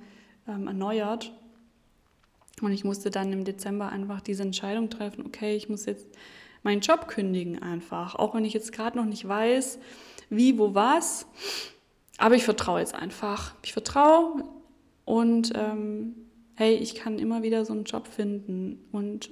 ähm, 0.48 0.68
erneuert. 0.68 1.34
Und 2.62 2.74
ich 2.74 2.84
musste 2.84 3.10
dann 3.10 3.32
im 3.32 3.46
Dezember 3.46 3.90
einfach 3.90 4.22
diese 4.22 4.44
Entscheidung 4.44 4.90
treffen, 4.90 5.26
okay, 5.26 5.56
ich 5.56 5.70
muss 5.70 5.86
jetzt 5.86 6.08
meinen 6.64 6.82
Job 6.82 7.08
kündigen 7.08 7.62
einfach, 7.62 8.16
auch 8.16 8.36
wenn 8.36 8.44
ich 8.44 8.54
jetzt 8.54 8.74
gerade 8.74 8.98
noch 8.98 9.06
nicht 9.06 9.26
weiß, 9.26 9.80
wie, 10.30 10.58
wo, 10.60 10.76
was. 10.76 11.26
Aber 12.18 12.36
ich 12.36 12.44
vertraue 12.44 12.82
jetzt 12.82 12.94
einfach. 12.94 13.56
Ich 13.64 13.72
vertraue 13.72 14.44
und 15.06 15.54
ähm, 15.56 16.16
hey, 16.60 16.76
ich 16.76 16.94
kann 16.94 17.20
immer 17.20 17.42
wieder 17.42 17.64
so 17.64 17.72
einen 17.72 17.86
Job 17.86 18.06
finden 18.06 18.86
und 18.92 19.30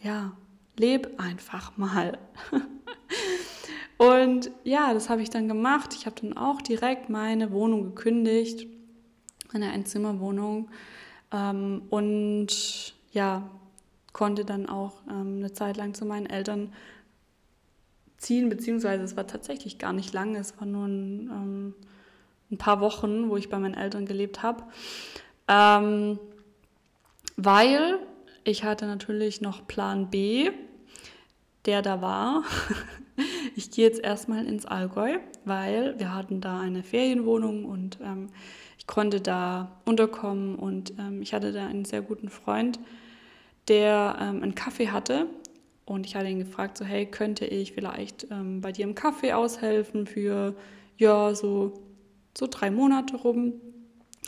ja, 0.00 0.36
leb 0.76 1.18
einfach 1.18 1.76
mal. 1.76 2.18
und 3.98 4.52
ja, 4.62 4.94
das 4.94 5.10
habe 5.10 5.20
ich 5.20 5.28
dann 5.28 5.48
gemacht. 5.48 5.92
Ich 5.98 6.06
habe 6.06 6.14
dann 6.20 6.36
auch 6.36 6.62
direkt 6.62 7.10
meine 7.10 7.50
Wohnung 7.50 7.82
gekündigt, 7.82 8.68
eine 9.52 9.72
Einzimmerwohnung 9.72 10.70
ähm, 11.32 11.82
und 11.90 12.94
ja, 13.10 13.50
konnte 14.12 14.44
dann 14.44 14.68
auch 14.68 15.02
ähm, 15.10 15.38
eine 15.38 15.52
Zeit 15.52 15.78
lang 15.78 15.94
zu 15.94 16.06
meinen 16.06 16.26
Eltern 16.26 16.72
ziehen, 18.18 18.48
beziehungsweise 18.48 19.02
es 19.02 19.16
war 19.16 19.26
tatsächlich 19.26 19.78
gar 19.78 19.92
nicht 19.92 20.14
lange, 20.14 20.38
es 20.38 20.56
war 20.60 20.66
nur 20.66 20.86
ein, 20.86 21.28
ähm, 21.28 21.74
ein 22.52 22.58
paar 22.58 22.80
Wochen, 22.80 23.30
wo 23.30 23.36
ich 23.36 23.48
bei 23.48 23.58
meinen 23.58 23.74
Eltern 23.74 24.06
gelebt 24.06 24.44
habe. 24.44 24.62
Ähm, 25.48 26.20
weil 27.38 28.00
ich 28.42 28.64
hatte 28.64 28.86
natürlich 28.86 29.40
noch 29.40 29.66
Plan 29.66 30.10
B, 30.10 30.50
der 31.66 31.82
da 31.82 32.02
war. 32.02 32.42
ich 33.56 33.70
gehe 33.70 33.86
jetzt 33.86 34.00
erstmal 34.00 34.44
ins 34.44 34.66
Allgäu, 34.66 35.18
weil 35.44 35.98
wir 35.98 36.14
hatten 36.14 36.40
da 36.40 36.60
eine 36.60 36.82
Ferienwohnung 36.82 37.64
und 37.64 37.98
ähm, 38.02 38.26
ich 38.76 38.88
konnte 38.88 39.20
da 39.20 39.80
unterkommen 39.84 40.56
und 40.56 40.92
ähm, 40.98 41.22
ich 41.22 41.32
hatte 41.32 41.52
da 41.52 41.66
einen 41.66 41.84
sehr 41.84 42.02
guten 42.02 42.28
Freund, 42.28 42.80
der 43.68 44.16
ähm, 44.20 44.42
einen 44.42 44.56
Kaffee 44.56 44.88
hatte 44.88 45.26
und 45.84 46.06
ich 46.06 46.16
hatte 46.16 46.28
ihn 46.28 46.40
gefragt, 46.40 46.76
so 46.76 46.84
hey, 46.84 47.06
könnte 47.06 47.44
ich 47.44 47.72
vielleicht 47.72 48.26
ähm, 48.32 48.60
bei 48.60 48.72
dir 48.72 48.84
im 48.84 48.96
Kaffee 48.96 49.32
aushelfen 49.32 50.06
für 50.06 50.56
ja 50.96 51.34
so 51.34 51.84
so 52.36 52.46
drei 52.48 52.70
Monate 52.70 53.16
rum, 53.16 53.54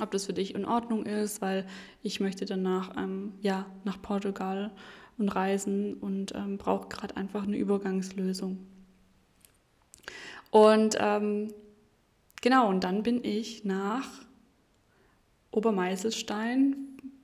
ob 0.01 0.11
das 0.11 0.27
für 0.27 0.33
dich 0.33 0.55
in 0.55 0.65
Ordnung 0.65 1.05
ist, 1.05 1.43
weil 1.43 1.67
ich 2.03 2.21
möchte 2.21 2.45
danach 2.45 2.97
ähm, 2.97 3.35
ja 3.41 3.67
nach 3.85 4.01
Portugal 4.01 4.71
und 5.19 5.29
reisen 5.29 5.95
und 5.95 6.35
ähm, 6.35 6.59
brauche 6.59 6.89
gerade 6.89 7.17
einfach 7.17 7.43
eine 7.43 7.57
Übergangslösung. 7.57 8.59
Und 10.51 10.97
ähm, 10.99 11.53
genau, 12.41 12.69
und 12.69 12.85
dann 12.85 13.03
bin 13.03 13.25
ich 13.25 13.65
nach 13.65 14.09
Obermeiselstein, 15.53 16.77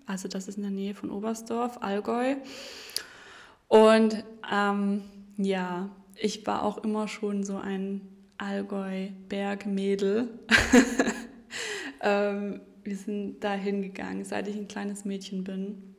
also 0.06 0.28
das 0.28 0.48
ist 0.48 0.56
in 0.56 0.62
der 0.62 0.72
Nähe 0.72 0.94
von 0.94 1.10
Oberstdorf, 1.10 1.78
Allgäu. 1.80 2.36
Und 3.68 4.24
ähm, 4.52 5.02
ja, 5.36 5.90
ich 6.14 6.46
war 6.46 6.62
auch 6.62 6.78
immer 6.78 7.08
schon 7.08 7.44
so 7.44 7.56
ein 7.56 8.02
Allgäu-Bergmädel. 8.38 10.28
ähm, 12.06 12.60
wir 12.84 12.96
sind 12.96 13.40
da 13.40 13.52
hingegangen, 13.52 14.24
seit 14.24 14.46
ich 14.46 14.56
ein 14.56 14.68
kleines 14.68 15.04
Mädchen 15.04 15.42
bin. 15.42 15.96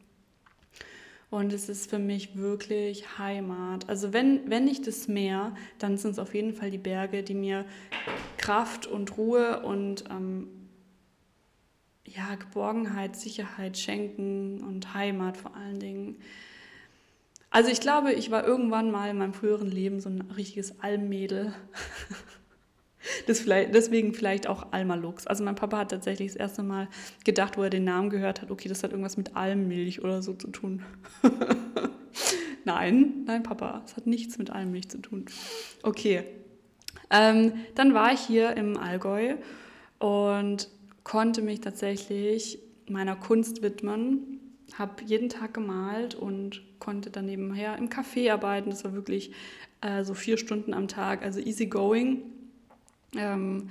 Und 1.30 1.52
es 1.52 1.68
ist 1.68 1.90
für 1.90 2.00
mich 2.00 2.38
wirklich 2.38 3.18
Heimat. 3.18 3.90
Also 3.90 4.14
wenn, 4.14 4.50
wenn 4.50 4.64
nicht 4.64 4.88
das 4.88 5.10
Meer, 5.10 5.54
dann 5.78 5.98
sind 5.98 6.12
es 6.12 6.20
auf 6.20 6.34
jeden 6.34 6.54
Fall 6.54 6.72
die 6.72 6.78
Berge, 6.78 7.22
die 7.22 7.34
mir 7.34 7.66
Kraft 8.38 8.88
und 8.88 9.18
Ruhe 9.18 9.62
und 9.64 10.06
ähm, 10.10 10.48
ja, 12.06 12.36
Geborgenheit, 12.36 13.18
Sicherheit 13.18 13.78
schenken 13.78 14.64
und 14.64 14.94
Heimat 14.94 15.36
vor 15.36 15.54
allen 15.58 15.82
Dingen. 15.82 16.16
Also 17.50 17.70
ich 17.70 17.82
glaube, 17.82 18.14
ich 18.14 18.32
war 18.32 18.48
irgendwann 18.48 18.90
mal 18.92 19.10
in 19.10 19.18
meinem 19.18 19.34
früheren 19.34 19.70
Leben 19.70 20.00
so 20.00 20.08
ein 20.08 20.22
richtiges 20.22 20.80
Almmädel. 20.80 21.54
Das 23.28 23.40
vielleicht, 23.40 23.74
deswegen 23.74 24.14
vielleicht 24.14 24.48
auch 24.48 24.72
Alma 24.72 24.96
Lux. 24.96 25.28
Also 25.28 25.44
mein 25.44 25.56
Papa 25.56 25.78
hat 25.78 25.92
tatsächlich 25.92 26.30
das 26.30 26.38
erste 26.38 26.64
Mal 26.64 26.88
gedacht, 27.24 27.58
wo 27.58 27.64
er 27.64 27.70
den 27.70 27.84
Namen 27.84 28.10
gehört 28.10 28.42
hat, 28.42 28.52
okay, 28.52 28.70
das 28.70 28.84
hat 28.84 28.92
irgendwas 28.92 29.18
mit 29.18 29.36
Almmilch 29.36 30.04
oder 30.04 30.22
so 30.22 30.34
zu 30.34 30.48
tun. 30.50 30.84
nein, 32.66 33.24
nein, 33.26 33.44
Papa, 33.44 33.82
es 33.86 33.96
hat 33.96 34.08
nichts 34.08 34.38
mit 34.38 34.50
Almmilch 34.50 34.90
zu 34.90 35.00
tun. 35.00 35.26
Okay, 35.84 36.24
ähm, 37.10 37.54
dann 37.76 37.94
war 37.94 38.14
ich 38.14 38.20
hier 38.22 38.56
im 38.58 38.78
Allgäu 38.78 39.36
und 40.00 40.70
konnte 41.04 41.42
mich 41.42 41.62
tatsächlich 41.62 42.60
meiner 42.90 43.16
Kunst 43.16 43.62
widmen, 43.62 44.40
habe 44.78 45.04
jeden 45.06 45.30
Tag 45.30 45.54
gemalt 45.54 46.16
und 46.16 46.62
konnte 46.80 47.10
dann 47.10 47.26
nebenher 47.26 47.78
im 47.78 47.90
Café 47.90 48.32
arbeiten. 48.32 48.70
Das 48.70 48.84
war 48.84 48.94
wirklich 48.94 49.32
äh, 49.82 50.04
so 50.04 50.14
vier 50.14 50.38
Stunden 50.38 50.74
am 50.74 50.88
Tag, 50.88 51.24
also 51.24 51.40
easy 51.40 51.68
going. 51.68 52.24
Ähm, 53.16 53.70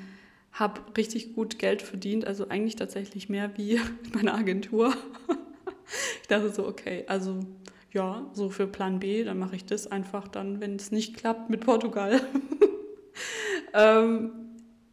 habe 0.52 0.80
richtig 0.96 1.34
gut 1.34 1.58
Geld 1.58 1.82
verdient, 1.82 2.24
also 2.24 2.48
eigentlich 2.48 2.76
tatsächlich 2.76 3.28
mehr 3.28 3.56
wie 3.56 3.72
in 4.04 4.12
meiner 4.14 4.34
Agentur. 4.34 4.94
ich 6.22 6.28
dachte 6.28 6.50
so, 6.50 6.66
okay, 6.66 7.04
also 7.08 7.40
ja, 7.92 8.28
so 8.32 8.50
für 8.50 8.66
Plan 8.66 8.98
B, 8.98 9.24
dann 9.24 9.38
mache 9.38 9.56
ich 9.56 9.64
das 9.64 9.86
einfach 9.86 10.28
dann, 10.28 10.60
wenn 10.60 10.76
es 10.76 10.90
nicht 10.90 11.16
klappt 11.16 11.50
mit 11.50 11.60
Portugal. 11.60 12.20
ähm, 13.74 14.32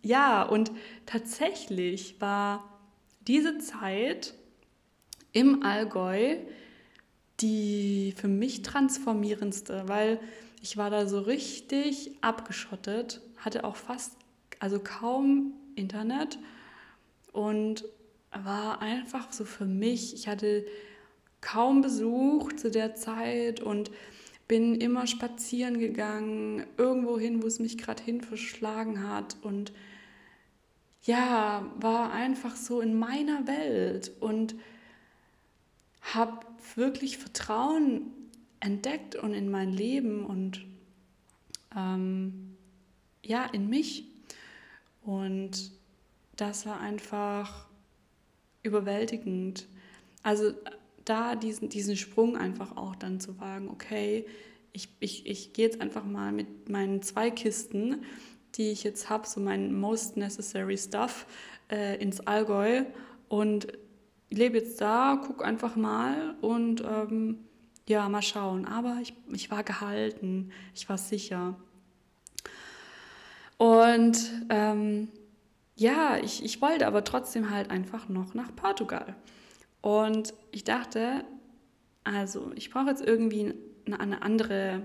ja, 0.01 0.43
und 0.43 0.71
tatsächlich 1.05 2.19
war 2.19 2.63
diese 3.27 3.57
Zeit 3.57 4.33
im 5.31 5.63
Allgäu 5.63 6.37
die 7.39 8.13
für 8.15 8.27
mich 8.27 8.61
transformierendste, 8.61 9.83
weil 9.87 10.19
ich 10.61 10.77
war 10.77 10.89
da 10.89 11.07
so 11.07 11.19
richtig 11.19 12.11
abgeschottet, 12.21 13.21
hatte 13.37 13.63
auch 13.65 13.75
fast 13.75 14.15
also 14.63 14.79
kaum 14.79 15.51
Internet 15.75 16.39
und 17.33 17.83
war 18.31 18.81
einfach 18.81 19.33
so 19.33 19.43
für 19.43 19.65
mich, 19.65 20.13
ich 20.13 20.29
hatte 20.29 20.65
kaum 21.41 21.81
Besuch 21.81 22.53
zu 22.53 22.71
der 22.71 22.95
Zeit 22.95 23.59
und 23.59 23.91
bin 24.47 24.75
immer 24.75 25.05
spazieren 25.05 25.79
gegangen, 25.79 26.65
irgendwo 26.77 27.19
hin, 27.19 27.43
wo 27.43 27.47
es 27.47 27.59
mich 27.59 27.77
gerade 27.77 28.01
hin 28.01 28.21
verschlagen 28.21 29.05
hat 29.05 29.35
und 29.41 29.73
ja, 31.01 31.69
war 31.81 32.13
einfach 32.13 32.55
so 32.55 32.79
in 32.79 32.97
meiner 32.97 33.45
Welt 33.45 34.13
und 34.21 34.55
habe 36.13 36.39
wirklich 36.75 37.17
Vertrauen 37.17 38.13
entdeckt 38.61 39.17
und 39.17 39.33
in 39.33 39.51
mein 39.51 39.73
Leben 39.73 40.25
und 40.25 40.63
ähm, 41.75 42.55
ja, 43.25 43.43
in 43.43 43.69
mich. 43.69 44.05
Und 45.03 45.71
das 46.35 46.65
war 46.65 46.79
einfach 46.79 47.67
überwältigend. 48.63 49.67
Also 50.23 50.53
da 51.05 51.35
diesen, 51.35 51.69
diesen 51.69 51.97
Sprung 51.97 52.37
einfach 52.37 52.77
auch 52.77 52.95
dann 52.95 53.19
zu 53.19 53.39
wagen, 53.39 53.69
okay, 53.69 54.25
ich, 54.71 54.89
ich, 54.99 55.27
ich 55.27 55.53
gehe 55.53 55.65
jetzt 55.65 55.81
einfach 55.81 56.05
mal 56.05 56.31
mit 56.31 56.69
meinen 56.69 57.01
zwei 57.01 57.29
Kisten, 57.29 58.03
die 58.55 58.71
ich 58.71 58.83
jetzt 58.83 59.09
habe, 59.09 59.27
so 59.27 59.39
mein 59.39 59.79
most 59.79 60.17
necessary 60.17 60.77
stuff, 60.77 61.25
äh, 61.69 62.01
ins 62.01 62.21
Allgäu 62.21 62.85
und 63.27 63.67
lebe 64.29 64.57
jetzt 64.57 64.79
da, 64.81 65.21
guck 65.25 65.43
einfach 65.45 65.75
mal 65.75 66.35
und 66.41 66.81
ähm, 66.81 67.39
ja, 67.87 68.07
mal 68.09 68.21
schauen. 68.21 68.65
Aber 68.65 68.99
ich, 69.01 69.13
ich 69.31 69.51
war 69.51 69.63
gehalten, 69.63 70.51
ich 70.73 70.87
war 70.89 70.97
sicher. 70.97 71.55
Und 73.63 74.29
ähm, 74.49 75.07
ja, 75.77 76.17
ich, 76.17 76.43
ich 76.43 76.61
wollte 76.61 76.85
aber 76.85 77.05
trotzdem 77.05 77.49
halt 77.49 77.71
einfach 77.71 78.09
noch 78.09 78.33
nach 78.33 78.53
Portugal. 78.53 79.15
Und 79.79 80.33
ich 80.51 80.65
dachte, 80.65 81.23
also 82.03 82.51
ich 82.55 82.71
brauche 82.71 82.89
jetzt 82.89 83.07
irgendwie 83.07 83.53
eine, 83.85 84.01
eine 84.01 84.21
andere 84.21 84.81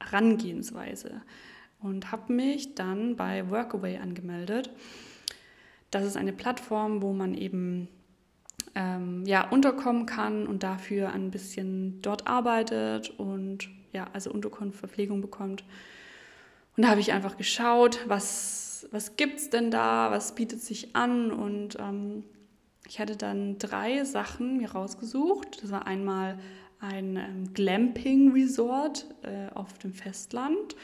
Herangehensweise 0.00 1.22
und 1.78 2.10
habe 2.10 2.32
mich 2.32 2.74
dann 2.74 3.14
bei 3.14 3.48
Workaway 3.50 3.98
angemeldet. 3.98 4.70
Das 5.92 6.04
ist 6.04 6.16
eine 6.16 6.32
Plattform, 6.32 7.02
wo 7.02 7.12
man 7.12 7.34
eben 7.34 7.86
ähm, 8.74 9.24
ja, 9.26 9.48
unterkommen 9.48 10.06
kann 10.06 10.48
und 10.48 10.64
dafür 10.64 11.12
ein 11.12 11.30
bisschen 11.30 12.02
dort 12.02 12.26
arbeitet 12.26 13.10
und 13.10 13.68
ja, 13.92 14.08
also 14.12 14.32
Unterkunft, 14.32 14.80
Verpflegung 14.80 15.20
bekommt. 15.20 15.62
Und 16.76 16.82
da 16.82 16.88
habe 16.90 17.00
ich 17.00 17.12
einfach 17.12 17.36
geschaut, 17.36 18.00
was, 18.06 18.86
was 18.90 19.16
gibt 19.16 19.38
es 19.38 19.50
denn 19.50 19.70
da, 19.70 20.10
was 20.10 20.34
bietet 20.34 20.60
sich 20.60 20.94
an. 20.94 21.30
Und 21.30 21.78
ähm, 21.78 22.24
ich 22.86 23.00
hatte 23.00 23.16
dann 23.16 23.58
drei 23.58 24.04
Sachen 24.04 24.58
mir 24.58 24.72
rausgesucht. 24.72 25.62
Das 25.62 25.70
war 25.70 25.86
einmal 25.86 26.38
ein 26.80 27.16
ähm, 27.16 27.54
Glamping-Resort 27.54 29.06
äh, 29.22 29.54
auf 29.54 29.78
dem 29.78 29.94
Festland. 29.94 30.76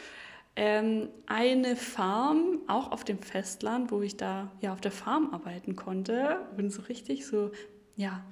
Ähm, 0.57 1.09
eine 1.27 1.77
Farm, 1.77 2.61
auch 2.67 2.91
auf 2.91 3.05
dem 3.05 3.19
Festland, 3.19 3.91
wo 3.91 4.03
ich 4.03 4.17
da 4.17 4.51
ja 4.61 4.73
auf 4.73 4.81
der 4.81 4.93
Farm 4.93 5.31
arbeiten 5.33 5.77
konnte. 5.77 6.39
Bin 6.57 6.71
so 6.71 6.83
richtig 6.83 7.27
so, 7.27 7.51
ja, 7.97 8.25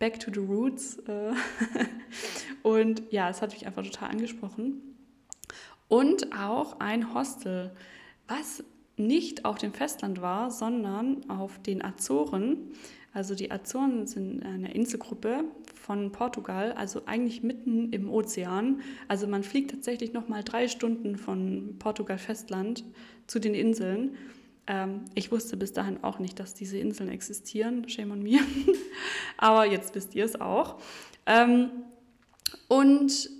back 0.00 0.18
to 0.18 0.32
the 0.32 0.40
roots. 0.40 0.98
Äh, 1.06 1.32
und 2.62 3.02
ja, 3.12 3.30
es 3.30 3.42
hat 3.42 3.52
mich 3.52 3.66
einfach 3.66 3.84
total 3.84 4.10
angesprochen. 4.10 4.95
Und 5.88 6.32
auch 6.36 6.80
ein 6.80 7.14
Hostel, 7.14 7.72
was 8.26 8.64
nicht 8.96 9.44
auf 9.44 9.58
dem 9.58 9.72
Festland 9.72 10.20
war, 10.20 10.50
sondern 10.50 11.28
auf 11.28 11.60
den 11.62 11.84
Azoren. 11.84 12.72
Also 13.12 13.34
die 13.34 13.50
Azoren 13.50 14.06
sind 14.06 14.44
eine 14.44 14.74
Inselgruppe 14.74 15.44
von 15.74 16.12
Portugal, 16.12 16.72
also 16.72 17.02
eigentlich 17.06 17.42
mitten 17.42 17.92
im 17.92 18.10
Ozean. 18.10 18.80
Also 19.08 19.26
man 19.26 19.42
fliegt 19.42 19.70
tatsächlich 19.70 20.12
noch 20.12 20.28
mal 20.28 20.42
drei 20.42 20.68
Stunden 20.68 21.16
von 21.16 21.76
Portugal 21.78 22.18
Festland 22.18 22.84
zu 23.26 23.38
den 23.38 23.54
Inseln. 23.54 24.16
Ähm, 24.66 25.04
ich 25.14 25.30
wusste 25.30 25.56
bis 25.56 25.72
dahin 25.72 26.02
auch 26.02 26.18
nicht, 26.18 26.40
dass 26.40 26.54
diese 26.54 26.78
Inseln 26.78 27.08
existieren. 27.08 27.88
Shame 27.88 28.10
on 28.10 28.22
me. 28.22 28.40
Aber 29.38 29.64
jetzt 29.64 29.94
wisst 29.94 30.14
ihr 30.14 30.24
es 30.24 30.38
auch. 30.40 30.80
Ähm, 31.26 31.70
und 32.68 33.30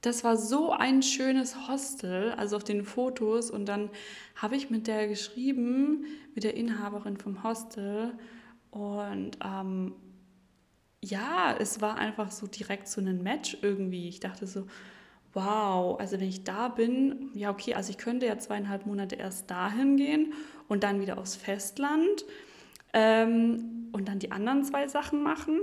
das 0.00 0.22
war 0.22 0.36
so 0.36 0.72
ein 0.72 1.02
schönes 1.02 1.68
Hostel, 1.68 2.32
also 2.32 2.56
auf 2.56 2.64
den 2.64 2.84
Fotos. 2.84 3.50
Und 3.50 3.66
dann 3.66 3.90
habe 4.36 4.56
ich 4.56 4.70
mit 4.70 4.86
der 4.86 5.08
geschrieben, 5.08 6.04
mit 6.34 6.44
der 6.44 6.56
Inhaberin 6.56 7.16
vom 7.16 7.42
Hostel. 7.42 8.12
Und 8.70 9.38
ähm, 9.44 9.94
ja, 11.02 11.54
es 11.58 11.80
war 11.80 11.96
einfach 11.96 12.30
so 12.30 12.46
direkt 12.46 12.88
so 12.88 13.00
ein 13.00 13.22
Match 13.22 13.58
irgendwie. 13.62 14.08
Ich 14.08 14.20
dachte 14.20 14.46
so, 14.46 14.66
wow, 15.34 15.98
also 15.98 16.18
wenn 16.20 16.28
ich 16.28 16.44
da 16.44 16.68
bin, 16.68 17.30
ja 17.34 17.50
okay, 17.50 17.74
also 17.74 17.90
ich 17.90 17.98
könnte 17.98 18.26
ja 18.26 18.38
zweieinhalb 18.38 18.86
Monate 18.86 19.16
erst 19.16 19.50
dahin 19.50 19.96
gehen 19.96 20.32
und 20.68 20.84
dann 20.84 21.00
wieder 21.00 21.18
aufs 21.18 21.36
Festland 21.36 22.24
ähm, 22.92 23.88
und 23.92 24.08
dann 24.08 24.18
die 24.18 24.30
anderen 24.30 24.64
zwei 24.64 24.88
Sachen 24.88 25.22
machen. 25.22 25.60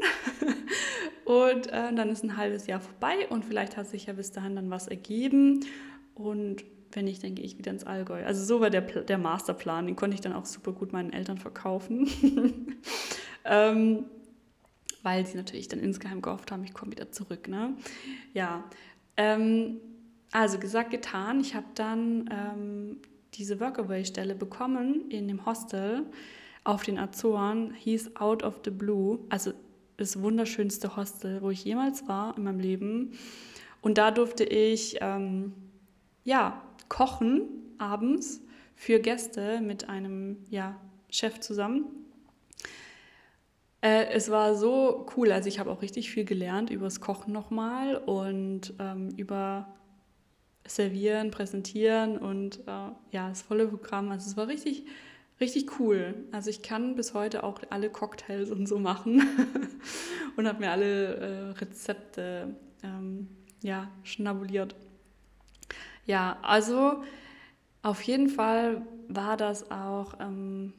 und 1.26 1.68
äh, 1.68 1.94
dann 1.94 2.10
ist 2.10 2.24
ein 2.24 2.38
halbes 2.38 2.68
Jahr 2.68 2.82
vorbei 2.82 3.28
und 3.30 3.46
vielleicht 3.46 3.78
hat 3.78 3.88
sich 3.88 4.06
ja 4.06 4.14
bis 4.14 4.32
dahin 4.32 4.56
dann 4.56 4.70
was 4.70 4.88
ergeben. 4.88 5.66
Und 6.14 6.64
wenn 6.92 7.06
nicht, 7.06 7.22
gehe 7.22 7.46
ich 7.46 7.58
wieder 7.58 7.72
ins 7.72 7.84
Allgäu. 7.84 8.24
Also 8.26 8.44
so 8.44 8.62
war 8.62 8.70
der, 8.70 8.82
der 8.82 9.18
Masterplan. 9.18 9.86
Den 9.86 9.96
konnte 9.96 10.16
ich 10.16 10.22
dann 10.22 10.34
auch 10.34 10.46
super 10.46 10.72
gut 10.72 10.94
meinen 10.94 11.12
Eltern 11.12 11.38
verkaufen. 11.38 12.10
ähm, 13.46 14.06
weil 15.04 15.26
sie 15.26 15.38
natürlich 15.38 15.68
dann 15.68 15.80
insgeheim 15.80 16.22
gehofft 16.22 16.52
haben, 16.52 16.64
ich 16.64 16.74
komme 16.74 16.92
wieder 16.92 17.12
zurück. 17.12 17.48
Ne? 17.48 17.76
Ja, 18.34 18.64
ähm, 19.18 19.78
also 20.32 20.58
gesagt, 20.58 20.90
getan. 20.90 21.40
Ich 21.42 21.54
habe 21.54 21.68
dann 21.76 22.30
ähm, 22.32 22.98
diese 23.36 23.60
Workaway-Stelle 23.60 24.36
bekommen 24.36 25.10
in 25.10 25.28
dem 25.28 25.46
Hostel 25.46 26.06
auf 26.66 26.84
den 26.84 27.00
Azoren, 27.00 27.74
hieß 27.74 28.18
Out 28.18 28.44
of 28.44 28.60
the 28.66 28.72
Blue, 28.72 29.20
also 29.30 29.54
das 29.98 30.22
wunderschönste 30.22 30.98
Hostel, 30.98 31.42
wo 31.42 31.52
ich 31.52 31.64
jemals 31.64 32.08
war 32.08 32.36
in 32.38 32.44
meinem 32.44 32.60
Leben. 32.60 33.14
Und 33.82 33.98
da 33.98 34.12
durfte 34.12 34.44
ich 34.44 34.98
ähm, 35.00 35.54
ja, 36.26 36.62
kochen 36.90 37.44
abends 37.78 38.42
für 38.76 39.00
Gäste 39.00 39.62
mit 39.62 39.88
einem 39.88 40.38
ja, 40.50 40.80
Chef 41.10 41.40
zusammen. 41.40 41.86
Äh, 43.82 44.08
es 44.08 44.32
war 44.32 44.56
so 44.56 45.06
cool, 45.16 45.32
also 45.32 45.48
ich 45.48 45.60
habe 45.60 45.72
auch 45.72 45.84
richtig 45.84 46.10
viel 46.10 46.26
gelernt 46.26 46.72
über 46.72 46.86
das 46.86 47.00
Kochen 47.00 47.32
nochmal 47.32 47.96
und 47.96 48.74
ähm, 48.80 49.10
über 49.18 49.68
Servieren, 50.68 51.30
Präsentieren 51.30 52.18
und 52.18 52.62
äh, 52.68 52.90
ja, 53.12 53.30
das 53.30 53.44
volle 53.44 53.68
Programm. 53.68 54.10
Also 54.10 54.32
es 54.32 54.36
war 54.36 54.48
richtig, 54.48 54.86
richtig 55.40 55.80
cool. 55.80 56.16
Also 56.32 56.50
ich 56.50 56.62
kann 56.62 56.96
bis 56.96 57.14
heute 57.14 57.44
auch 57.44 57.62
alle 57.70 57.90
Cocktails 57.90 58.52
und 58.52 58.68
so 58.68 58.80
machen 58.80 59.24
und 60.36 60.48
habe 60.48 60.60
mir 60.60 60.72
alle 60.72 61.16
äh, 61.16 61.50
Rezepte 61.52 62.56
ähm, 62.84 63.28
ja, 63.62 63.90
schnabuliert. 64.04 64.76
Ja, 66.06 66.38
also 66.42 67.04
auf 67.82 68.02
jeden 68.04 68.30
Fall 68.30 68.86
war 69.08 69.38
das 69.38 69.72
auch 69.72 70.20
ähm, 70.20 70.74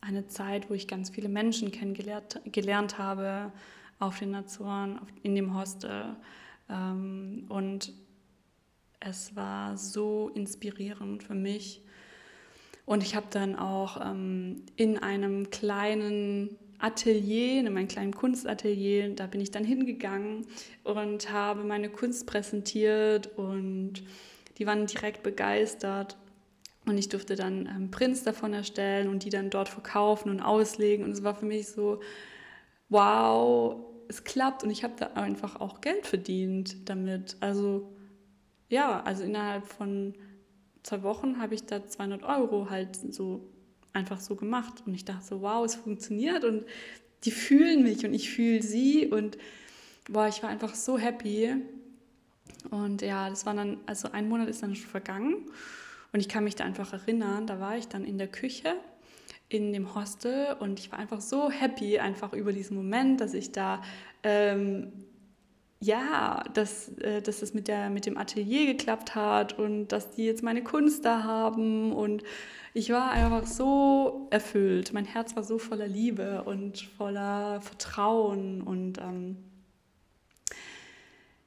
eine 0.00 0.26
Zeit, 0.26 0.68
wo 0.68 0.74
ich 0.74 0.86
ganz 0.86 1.10
viele 1.10 1.28
Menschen 1.28 1.70
kennengelernt 1.70 2.40
gelernt 2.44 2.98
habe 2.98 3.52
auf 3.98 4.18
den 4.18 4.34
Azoren, 4.34 4.98
auf, 4.98 5.08
in 5.22 5.34
dem 5.34 5.56
Hostel. 5.56 6.16
Ähm, 6.68 7.46
und 7.48 7.92
es 9.00 9.34
war 9.36 9.76
so 9.76 10.30
inspirierend 10.34 11.22
für 11.22 11.34
mich. 11.34 11.82
Und 12.86 13.02
ich 13.02 13.14
habe 13.14 13.26
dann 13.30 13.56
auch 13.56 14.00
ähm, 14.00 14.62
in 14.76 14.98
einem 14.98 15.50
kleinen 15.50 16.58
Atelier, 16.78 17.60
in 17.60 17.72
meinem 17.72 17.88
kleinen 17.88 18.14
Kunstatelier, 18.14 19.08
da 19.14 19.26
bin 19.26 19.40
ich 19.40 19.50
dann 19.50 19.64
hingegangen 19.64 20.46
und 20.82 21.32
habe 21.32 21.64
meine 21.64 21.88
Kunst 21.88 22.26
präsentiert 22.26 23.38
und 23.38 24.02
die 24.58 24.66
waren 24.66 24.86
direkt 24.86 25.22
begeistert. 25.22 26.16
Und 26.86 26.98
ich 26.98 27.08
durfte 27.08 27.34
dann 27.34 27.66
ähm, 27.66 27.90
Prints 27.90 28.22
davon 28.24 28.52
erstellen 28.52 29.08
und 29.08 29.24
die 29.24 29.30
dann 29.30 29.48
dort 29.48 29.70
verkaufen 29.70 30.28
und 30.28 30.42
auslegen. 30.42 31.04
Und 31.06 31.12
es 31.12 31.24
war 31.24 31.34
für 31.34 31.46
mich 31.46 31.68
so, 31.68 32.00
wow, 32.90 33.76
es 34.08 34.24
klappt. 34.24 34.62
Und 34.64 34.70
ich 34.70 34.84
habe 34.84 34.92
da 34.98 35.06
einfach 35.14 35.60
auch 35.60 35.80
Geld 35.80 36.06
verdient 36.06 36.88
damit. 36.88 37.38
Also 37.40 37.90
ja, 38.68 39.02
also 39.02 39.24
innerhalb 39.24 39.66
von 39.66 40.14
zwei 40.84 41.02
Wochen 41.02 41.40
habe 41.40 41.56
ich 41.56 41.64
da 41.64 41.84
200 41.84 42.22
Euro 42.22 42.70
halt 42.70 42.96
so 43.12 43.40
einfach 43.92 44.20
so 44.20 44.36
gemacht. 44.36 44.84
Und 44.86 44.94
ich 44.94 45.04
dachte 45.04 45.24
so, 45.24 45.40
wow, 45.42 45.64
es 45.64 45.74
funktioniert 45.74 46.44
und 46.44 46.64
die 47.24 47.32
fühlen 47.32 47.82
mich 47.82 48.04
und 48.04 48.14
ich 48.14 48.30
fühle 48.30 48.62
sie. 48.62 49.08
Und 49.08 49.36
boah, 50.08 50.28
ich 50.28 50.42
war 50.42 50.50
einfach 50.50 50.74
so 50.74 50.98
happy. 50.98 51.56
Und 52.70 53.02
ja, 53.02 53.28
das 53.28 53.46
war 53.46 53.54
dann, 53.54 53.78
also 53.86 54.12
ein 54.12 54.28
Monat 54.28 54.48
ist 54.48 54.62
dann 54.62 54.76
schon 54.76 54.88
vergangen. 54.88 55.50
Und 56.12 56.20
ich 56.20 56.28
kann 56.28 56.44
mich 56.44 56.54
da 56.54 56.64
einfach 56.64 56.92
erinnern, 56.92 57.46
da 57.46 57.58
war 57.58 57.76
ich 57.76 57.88
dann 57.88 58.04
in 58.04 58.18
der 58.18 58.28
Küche 58.28 58.76
in 59.48 59.72
dem 59.72 59.94
Hostel 59.94 60.56
und 60.58 60.78
ich 60.78 60.90
war 60.90 60.98
einfach 60.98 61.20
so 61.20 61.50
happy 61.50 61.98
einfach 61.98 62.32
über 62.32 62.52
diesen 62.52 62.76
Moment, 62.76 63.20
dass 63.20 63.34
ich 63.34 63.52
da 63.52 63.82
ähm, 64.22 64.92
ja, 65.80 66.42
dass, 66.54 66.88
äh, 66.98 67.20
dass 67.20 67.42
es 67.42 67.54
mit, 67.54 67.68
der, 67.68 67.90
mit 67.90 68.06
dem 68.06 68.16
Atelier 68.16 68.66
geklappt 68.66 69.14
hat 69.14 69.58
und 69.58 69.88
dass 69.88 70.12
die 70.12 70.24
jetzt 70.24 70.42
meine 70.42 70.62
Kunst 70.62 71.04
da 71.04 71.24
haben. 71.24 71.92
Und 71.92 72.22
ich 72.72 72.90
war 72.90 73.10
einfach 73.10 73.46
so 73.46 74.26
erfüllt. 74.30 74.92
Mein 74.92 75.04
Herz 75.04 75.36
war 75.36 75.42
so 75.42 75.58
voller 75.58 75.86
Liebe 75.88 76.42
und 76.44 76.80
voller 76.80 77.60
Vertrauen 77.60 78.62
und 78.62 78.98
ähm, 78.98 79.36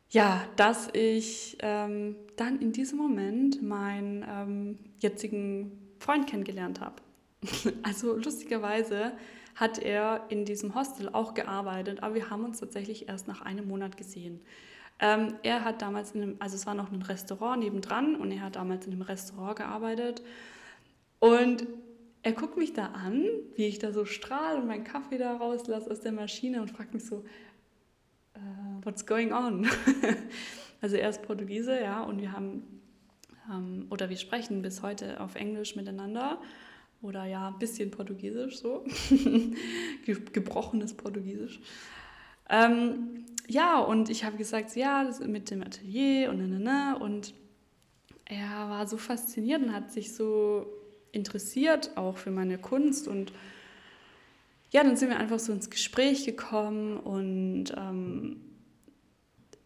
ja, 0.10 0.48
dass 0.56 0.88
ich 0.94 1.58
ähm, 1.60 2.16
dann 2.38 2.60
in 2.60 2.72
diesem 2.72 2.98
Moment 2.98 3.62
meinen 3.62 4.26
ähm, 4.28 4.80
jetzigen 5.00 5.72
Freund 6.00 6.28
kennengelernt 6.28 6.80
habe. 6.80 6.96
also 7.84 8.16
lustigerweise 8.16 9.12
hat 9.58 9.80
er 9.80 10.26
in 10.30 10.46
diesem 10.46 10.76
Hostel 10.76 11.10
auch 11.10 11.34
gearbeitet, 11.34 12.04
aber 12.04 12.14
wir 12.14 12.30
haben 12.30 12.46
uns 12.46 12.60
tatsächlich 12.60 13.10
erst 13.10 13.28
nach 13.28 13.42
einem 13.42 13.68
Monat 13.68 13.98
gesehen. 13.98 14.40
Ähm, 15.00 15.34
er 15.42 15.66
hat 15.66 15.82
damals 15.82 16.12
in 16.12 16.22
einem, 16.22 16.36
also 16.40 16.56
es 16.56 16.68
war 16.68 16.76
noch 16.76 16.92
ein 16.92 17.02
Restaurant 17.02 17.64
nebendran 17.64 18.16
und 18.16 18.32
er 18.32 18.42
hat 18.42 18.56
damals 18.56 18.86
in 18.86 18.94
einem 18.94 19.02
Restaurant 19.02 19.58
gearbeitet 19.58 20.22
und 21.20 21.66
er 22.22 22.34
guckt 22.34 22.58
mich 22.58 22.74
da 22.74 22.88
an, 22.88 23.26
wie 23.56 23.66
ich 23.66 23.80
da 23.80 23.92
so 23.92 24.06
strahle 24.06 24.60
und 24.60 24.68
meinen 24.68 24.84
Kaffee 24.84 25.18
da 25.18 25.38
rauslasse 25.38 25.90
aus 25.90 26.02
der 26.02 26.12
Maschine 26.12 26.62
und 26.62 26.70
fragt 26.70 26.94
mich 26.94 27.06
so, 27.06 27.18
uh, 28.36 28.84
what's 28.84 29.06
going 29.06 29.32
on? 29.32 29.68
also 30.82 30.98
er 30.98 31.10
ist 31.10 31.24
Portugiese, 31.24 31.80
ja, 31.80 32.04
und 32.04 32.22
wir 32.22 32.32
haben, 32.32 32.82
ähm, 33.52 33.88
oder 33.90 34.10
wir 34.10 34.18
sprechen 34.18 34.62
bis 34.62 34.84
heute 34.84 35.20
auf 35.20 35.36
Englisch 35.36 35.76
miteinander 35.76 36.40
oder 37.08 37.26
ja, 37.26 37.48
ein 37.48 37.60
bisschen 37.60 37.90
Portugiesisch 37.90 38.60
so, 38.60 38.84
gebrochenes 40.34 40.94
Portugiesisch. 40.94 41.60
Ähm, 42.50 43.26
ja, 43.48 43.80
und 43.80 44.10
ich 44.10 44.26
habe 44.26 44.38
gesagt, 44.38 44.76
ja, 44.76 45.04
das 45.04 45.20
mit 45.22 45.50
dem 45.50 45.62
Atelier 45.64 46.30
und 46.30 46.38
ne, 46.38 46.48
ne, 46.48 46.60
ne. 46.60 47.00
Und 47.00 47.34
er 48.26 48.70
war 48.70 48.88
so 48.88 48.98
fasziniert 48.98 49.64
und 49.64 49.74
hat 49.74 49.92
sich 49.92 50.14
so 50.14 50.68
interessiert 51.14 51.96
auch 51.96 52.18
für 52.18 52.32
meine 52.32 52.58
Kunst 52.58 53.08
und 53.08 53.32
ja, 54.72 54.84
dann 54.84 54.98
sind 54.98 55.10
wir 55.10 55.18
einfach 55.18 55.40
so 55.40 55.54
ins 55.54 55.70
Gespräch 55.70 56.26
gekommen 56.26 56.98
und 56.98 57.74
ähm, 57.78 58.42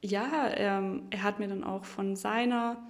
ja, 0.04 0.47
er, 0.47 1.01
er, 1.10 1.23
hat 1.23 1.39
mir 1.39 1.47
dann 1.47 1.63
auch 1.63 1.86
von 1.86 2.15
seiner, 2.15 2.88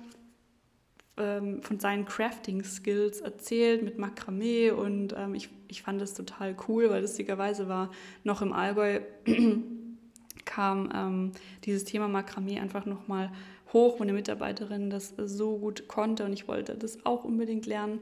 ähm, 1.17 1.61
von 1.61 1.79
seinen 1.79 2.05
Crafting-Skills 2.05 3.21
erzählt 3.21 3.83
mit 3.83 3.97
Makramee 3.97 4.71
und 4.71 5.13
ähm, 5.17 5.35
ich, 5.35 5.49
ich 5.67 5.81
fand 5.81 6.01
das 6.01 6.13
total 6.13 6.55
cool, 6.67 6.89
weil 6.89 7.01
lustigerweise 7.01 7.67
war 7.67 7.91
noch 8.23 8.41
im 8.41 8.53
Allgäu 8.53 9.01
kam 10.45 10.89
ähm, 10.93 11.31
dieses 11.63 11.83
Thema 11.83 12.07
Makramee 12.07 12.59
einfach 12.59 12.85
nochmal 12.85 13.31
hoch, 13.73 13.99
wo 13.99 14.03
eine 14.03 14.13
Mitarbeiterin 14.13 14.89
das 14.89 15.13
so 15.17 15.57
gut 15.57 15.87
konnte 15.87 16.25
und 16.25 16.33
ich 16.33 16.47
wollte 16.47 16.75
das 16.75 17.05
auch 17.05 17.23
unbedingt 17.23 17.65
lernen. 17.65 17.99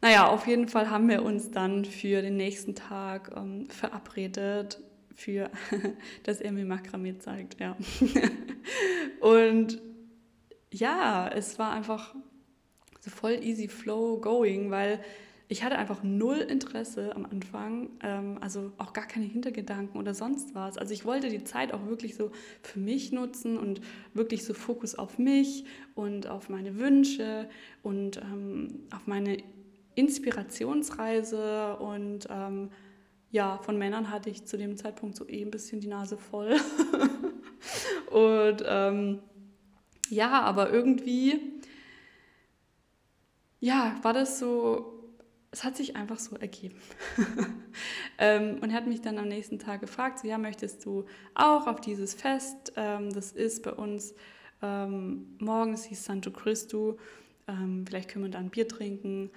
Naja, 0.00 0.26
auf 0.26 0.46
jeden 0.46 0.68
Fall 0.68 0.90
haben 0.90 1.08
wir 1.08 1.22
uns 1.22 1.50
dann 1.50 1.84
für 1.84 2.22
den 2.22 2.36
nächsten 2.36 2.74
Tag 2.74 3.32
ähm, 3.36 3.68
verabredet 3.70 4.80
für, 5.14 5.50
dass 6.24 6.40
er 6.40 6.52
mir 6.52 6.64
Makramee 6.64 7.18
zeigt, 7.18 7.60
ja. 7.60 7.76
und 9.20 9.80
ja, 10.72 11.28
es 11.28 11.58
war 11.58 11.72
einfach 11.72 12.14
so 13.02 13.10
voll 13.10 13.38
easy 13.42 13.68
flow 13.68 14.18
going, 14.20 14.70
weil 14.70 15.00
ich 15.48 15.62
hatte 15.62 15.76
einfach 15.76 16.02
null 16.02 16.38
Interesse 16.38 17.14
am 17.14 17.26
Anfang, 17.26 17.90
ähm, 18.02 18.38
also 18.40 18.72
auch 18.78 18.92
gar 18.92 19.06
keine 19.06 19.26
Hintergedanken 19.26 20.00
oder 20.00 20.14
sonst 20.14 20.54
was. 20.54 20.78
Also 20.78 20.94
ich 20.94 21.04
wollte 21.04 21.28
die 21.28 21.44
Zeit 21.44 21.74
auch 21.74 21.84
wirklich 21.86 22.14
so 22.14 22.30
für 22.62 22.78
mich 22.78 23.12
nutzen 23.12 23.58
und 23.58 23.80
wirklich 24.14 24.44
so 24.44 24.54
Fokus 24.54 24.94
auf 24.94 25.18
mich 25.18 25.64
und 25.94 26.26
auf 26.26 26.48
meine 26.48 26.78
Wünsche 26.78 27.50
und 27.82 28.16
ähm, 28.18 28.84
auf 28.94 29.06
meine 29.06 29.42
Inspirationsreise 29.94 31.76
und 31.76 32.28
ähm, 32.30 32.70
ja, 33.30 33.58
von 33.58 33.76
Männern 33.78 34.10
hatte 34.10 34.30
ich 34.30 34.44
zu 34.46 34.56
dem 34.56 34.76
Zeitpunkt 34.76 35.16
so 35.16 35.28
eh 35.28 35.42
ein 35.42 35.50
bisschen 35.50 35.80
die 35.80 35.88
Nase 35.88 36.16
voll. 36.16 36.56
und 38.10 38.64
ähm, 38.66 39.18
ja, 40.08 40.42
aber 40.42 40.70
irgendwie, 40.70 41.60
ja, 43.62 43.96
war 44.02 44.12
das 44.12 44.38
so 44.38 44.98
es 45.52 45.64
hat 45.64 45.76
sich 45.76 45.96
einfach 45.96 46.18
so 46.18 46.34
ergeben. 46.36 46.76
ähm, 48.18 48.58
und 48.62 48.70
er 48.70 48.76
hat 48.76 48.86
mich 48.86 49.02
dann 49.02 49.18
am 49.18 49.28
nächsten 49.28 49.58
Tag 49.58 49.82
gefragt, 49.82 50.20
so, 50.20 50.26
ja, 50.26 50.38
möchtest 50.38 50.84
du 50.86 51.04
auch 51.34 51.66
auf 51.66 51.80
dieses 51.80 52.14
Fest? 52.14 52.72
Ähm, 52.76 53.12
das 53.12 53.32
ist 53.32 53.62
bei 53.62 53.72
uns 53.72 54.14
ähm, 54.62 55.36
morgens, 55.38 55.84
hieß 55.84 56.04
Santo 56.04 56.30
Cristo, 56.30 56.98
ähm, 57.46 57.84
vielleicht 57.86 58.08
können 58.08 58.24
wir 58.24 58.30
da 58.30 58.38
ein 58.38 58.48
Bier 58.48 58.66
trinken. 58.66 59.30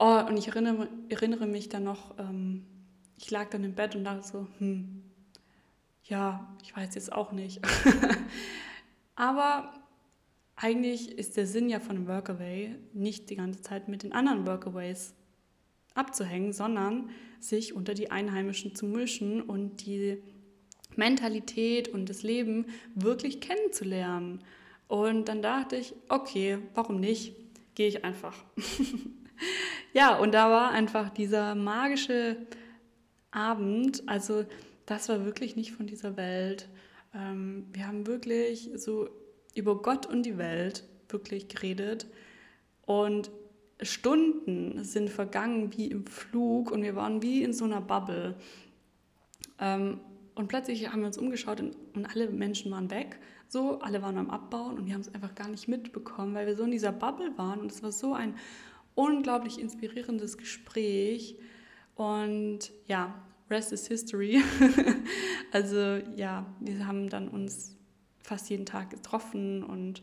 Oh, 0.00 0.22
und 0.28 0.36
ich 0.36 0.48
erinnere, 0.48 0.88
erinnere 1.08 1.46
mich 1.46 1.68
dann 1.68 1.84
noch, 1.84 2.18
ähm, 2.18 2.66
ich 3.16 3.30
lag 3.30 3.48
dann 3.50 3.62
im 3.62 3.74
Bett 3.74 3.94
und 3.94 4.04
dachte 4.04 4.26
so, 4.26 4.48
hm, 4.58 5.04
ja, 6.02 6.48
ich 6.64 6.76
weiß 6.76 6.96
jetzt 6.96 7.12
auch 7.12 7.30
nicht. 7.30 7.60
Aber 9.14 9.72
eigentlich 10.60 11.16
ist 11.16 11.36
der 11.36 11.46
Sinn 11.46 11.68
ja 11.68 11.78
von 11.78 12.08
Workaway 12.08 12.74
nicht 12.92 13.30
die 13.30 13.36
ganze 13.36 13.62
Zeit 13.62 13.88
mit 13.88 14.02
den 14.02 14.12
anderen 14.12 14.46
Workaways 14.46 15.14
abzuhängen, 15.94 16.52
sondern 16.52 17.10
sich 17.38 17.74
unter 17.74 17.94
die 17.94 18.10
Einheimischen 18.10 18.74
zu 18.74 18.86
mischen 18.86 19.40
und 19.40 19.86
die 19.86 20.20
Mentalität 20.96 21.88
und 21.88 22.08
das 22.10 22.24
Leben 22.24 22.66
wirklich 22.96 23.40
kennenzulernen. 23.40 24.40
Und 24.88 25.28
dann 25.28 25.42
dachte 25.42 25.76
ich, 25.76 25.94
okay, 26.08 26.58
warum 26.74 26.98
nicht? 26.98 27.36
Gehe 27.76 27.86
ich 27.86 28.04
einfach. 28.04 28.44
ja, 29.92 30.16
und 30.18 30.32
da 30.32 30.50
war 30.50 30.70
einfach 30.72 31.10
dieser 31.10 31.54
magische 31.54 32.36
Abend, 33.30 34.02
also 34.08 34.44
das 34.86 35.08
war 35.08 35.24
wirklich 35.24 35.54
nicht 35.54 35.70
von 35.70 35.86
dieser 35.86 36.16
Welt. 36.16 36.68
Ähm, 37.14 37.66
wir 37.72 37.86
haben 37.86 38.06
wirklich 38.08 38.70
so 38.74 39.08
über 39.58 39.82
Gott 39.82 40.06
und 40.06 40.24
die 40.24 40.38
Welt 40.38 40.84
wirklich 41.08 41.48
geredet. 41.48 42.06
Und 42.86 43.30
Stunden 43.80 44.82
sind 44.84 45.10
vergangen 45.10 45.76
wie 45.76 45.86
im 45.86 46.06
Flug 46.06 46.70
und 46.70 46.82
wir 46.82 46.96
waren 46.96 47.22
wie 47.22 47.42
in 47.42 47.52
so 47.52 47.64
einer 47.64 47.80
Bubble. 47.80 48.34
Ähm, 49.60 50.00
und 50.34 50.48
plötzlich 50.48 50.90
haben 50.90 51.00
wir 51.00 51.08
uns 51.08 51.18
umgeschaut 51.18 51.60
und, 51.60 51.76
alle 52.14 52.30
Menschen 52.30 52.70
waren 52.70 52.90
weg. 52.90 53.18
So, 53.48 53.80
alle 53.80 54.02
waren 54.02 54.18
am 54.18 54.30
Abbauen 54.30 54.76
und 54.78 54.86
wir 54.86 54.94
haben 54.94 55.00
es 55.00 55.12
einfach 55.14 55.34
gar 55.34 55.48
nicht 55.48 55.68
mitbekommen, 55.68 56.34
weil 56.34 56.46
wir 56.46 56.56
so 56.56 56.64
in 56.64 56.70
dieser 56.70 56.92
Bubble 56.92 57.36
waren. 57.36 57.60
Und 57.60 57.72
es 57.72 57.82
war 57.82 57.92
so 57.92 58.14
ein 58.14 58.36
unglaublich 58.94 59.58
inspirierendes 59.58 60.38
Gespräch. 60.38 61.36
Und 61.94 62.70
ja, 62.86 63.14
rest 63.50 63.72
is 63.72 63.86
history. 63.86 64.42
also 65.52 65.98
ja, 66.14 66.46
wir 66.60 66.86
haben 66.86 67.08
dann 67.08 67.28
uns 67.28 67.77
fast 68.28 68.50
jeden 68.50 68.66
Tag 68.66 68.90
getroffen 68.90 69.62
und 69.62 70.02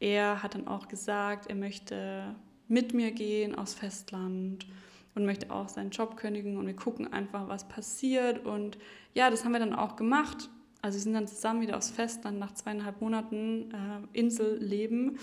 er 0.00 0.42
hat 0.42 0.54
dann 0.54 0.66
auch 0.66 0.88
gesagt, 0.88 1.46
er 1.48 1.54
möchte 1.54 2.34
mit 2.68 2.94
mir 2.94 3.10
gehen 3.10 3.54
aufs 3.54 3.74
Festland 3.74 4.66
und 5.14 5.26
möchte 5.26 5.50
auch 5.50 5.68
seinen 5.68 5.90
Job 5.90 6.16
kündigen 6.16 6.56
und 6.56 6.66
wir 6.66 6.74
gucken 6.74 7.12
einfach, 7.12 7.48
was 7.48 7.68
passiert. 7.68 8.46
Und 8.46 8.78
ja, 9.12 9.28
das 9.28 9.44
haben 9.44 9.52
wir 9.52 9.58
dann 9.58 9.74
auch 9.74 9.96
gemacht. 9.96 10.48
Also 10.80 10.96
wir 10.96 11.02
sind 11.02 11.12
dann 11.12 11.28
zusammen 11.28 11.60
wieder 11.60 11.76
aufs 11.76 11.90
Festland 11.90 12.38
nach 12.38 12.54
zweieinhalb 12.54 13.00
Monaten 13.00 13.70
äh, 13.72 14.18
Inselleben. 14.18 15.18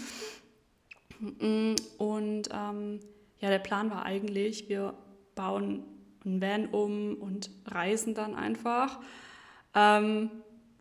Und 1.97 2.49
ähm, 2.51 2.99
ja, 3.39 3.49
der 3.49 3.59
Plan 3.59 3.89
war 3.89 4.05
eigentlich, 4.05 4.69
wir 4.69 4.93
bauen 5.33 5.83
ein 6.25 6.41
Van 6.41 6.67
um 6.67 7.15
und 7.15 7.49
reisen 7.65 8.13
dann 8.13 8.35
einfach. 8.35 8.99
Ähm, 9.73 10.29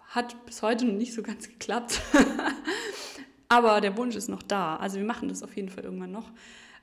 hat 0.08 0.46
bis 0.46 0.62
heute 0.62 0.84
noch 0.86 0.94
nicht 0.94 1.14
so 1.14 1.22
ganz 1.22 1.48
geklappt. 1.48 2.00
Aber 3.48 3.80
der 3.80 3.96
Wunsch 3.96 4.16
ist 4.16 4.28
noch 4.28 4.42
da. 4.42 4.76
Also 4.76 4.96
wir 4.96 5.04
machen 5.04 5.28
das 5.28 5.42
auf 5.42 5.54
jeden 5.56 5.68
Fall 5.68 5.84
irgendwann 5.84 6.12
noch. 6.12 6.30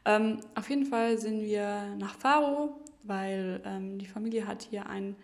Ähm, 0.05 0.39
auf 0.55 0.69
jeden 0.69 0.85
Fall 0.85 1.17
sind 1.17 1.41
wir 1.41 1.95
nach 1.97 2.15
Faro, 2.15 2.81
weil 3.03 3.61
ähm, 3.65 3.97
die 3.99 4.05
Familie 4.05 4.47
hat 4.47 4.63
hier 4.63 4.87
ein, 4.87 5.15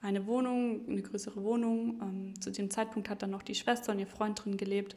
eine 0.00 0.26
Wohnung, 0.26 0.86
eine 0.88 1.02
größere 1.02 1.42
Wohnung. 1.42 2.00
Ähm, 2.02 2.40
zu 2.40 2.50
dem 2.50 2.70
Zeitpunkt 2.70 3.08
hat 3.08 3.22
dann 3.22 3.30
noch 3.30 3.42
die 3.42 3.54
Schwester 3.54 3.92
und 3.92 3.98
ihr 3.98 4.06
Freund 4.06 4.44
drin 4.44 4.56
gelebt. 4.56 4.96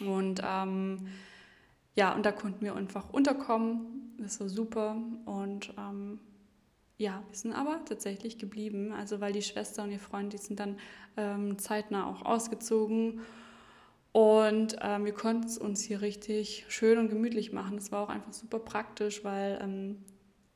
Und 0.00 0.42
ähm, 0.44 1.06
ja, 1.96 2.14
und 2.14 2.26
da 2.26 2.32
konnten 2.32 2.64
wir 2.64 2.74
einfach 2.74 3.10
unterkommen. 3.10 4.14
Das 4.18 4.40
war 4.40 4.48
super. 4.48 4.96
Und 5.26 5.72
ähm, 5.78 6.18
ja, 6.96 7.22
wir 7.28 7.36
sind 7.36 7.52
aber 7.52 7.84
tatsächlich 7.84 8.38
geblieben. 8.38 8.92
Also 8.92 9.20
weil 9.20 9.32
die 9.32 9.42
Schwester 9.42 9.82
und 9.82 9.90
ihr 9.90 9.98
Freund, 9.98 10.32
die 10.32 10.38
sind 10.38 10.60
dann 10.60 10.78
ähm, 11.16 11.58
zeitnah 11.58 12.06
auch 12.06 12.22
ausgezogen. 12.22 13.20
Und 14.12 14.76
ähm, 14.80 15.04
wir 15.04 15.12
konnten 15.12 15.46
es 15.46 15.58
uns 15.58 15.82
hier 15.82 16.00
richtig 16.00 16.66
schön 16.68 16.98
und 16.98 17.08
gemütlich 17.08 17.52
machen. 17.52 17.76
Das 17.76 17.90
war 17.90 18.04
auch 18.04 18.08
einfach 18.08 18.32
super 18.32 18.60
praktisch, 18.60 19.24
weil 19.24 19.58
ähm, 19.60 20.04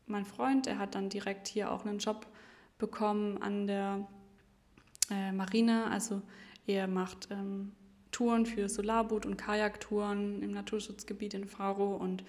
mein 0.07 0.25
Freund, 0.25 0.67
der 0.67 0.79
hat 0.79 0.95
dann 0.95 1.09
direkt 1.09 1.49
hier 1.49 1.73
auch 1.73 1.85
einen 1.85 1.99
Job 1.99 2.29
bekommen 2.79 3.43
an 3.43 3.67
der 3.67 4.07
äh, 5.11 5.33
Marine. 5.33 5.91
Also 5.91 6.23
er 6.69 6.87
macht 6.87 7.29
ähm, 7.33 7.73
Touren 8.13 8.47
für 8.47 8.69
Solarboot- 8.69 9.27
und 9.27 9.37
Kajaktouren 9.37 10.41
im 10.41 10.53
Naturschutzgebiet 10.53 11.35
in 11.35 11.49
Faro. 11.49 11.97
Und 11.97 12.23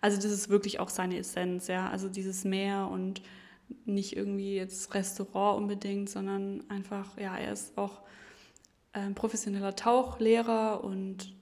also 0.00 0.16
das 0.16 0.30
ist 0.30 0.48
wirklich 0.48 0.78
auch 0.78 0.88
seine 0.88 1.18
Essenz, 1.18 1.66
ja. 1.66 1.90
Also 1.90 2.08
dieses 2.08 2.44
Meer 2.44 2.88
und 2.88 3.22
nicht 3.84 4.16
irgendwie 4.16 4.56
jetzt 4.56 4.94
Restaurant 4.94 5.58
unbedingt, 5.58 6.10
sondern 6.10 6.68
einfach, 6.68 7.18
ja, 7.18 7.36
er 7.36 7.52
ist 7.52 7.76
auch 7.76 8.02
ähm, 8.94 9.14
professioneller 9.14 9.76
Tauchlehrer 9.76 10.82
und 10.84 11.34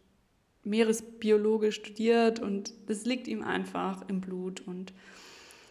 Meeresbiologe 0.64 1.72
studiert 1.72 2.41
und 2.41 2.72
das 2.87 3.05
liegt 3.05 3.29
ihm 3.29 3.43
einfach 3.43 4.09
im 4.09 4.20
Blut 4.20 4.61
und 4.61 4.93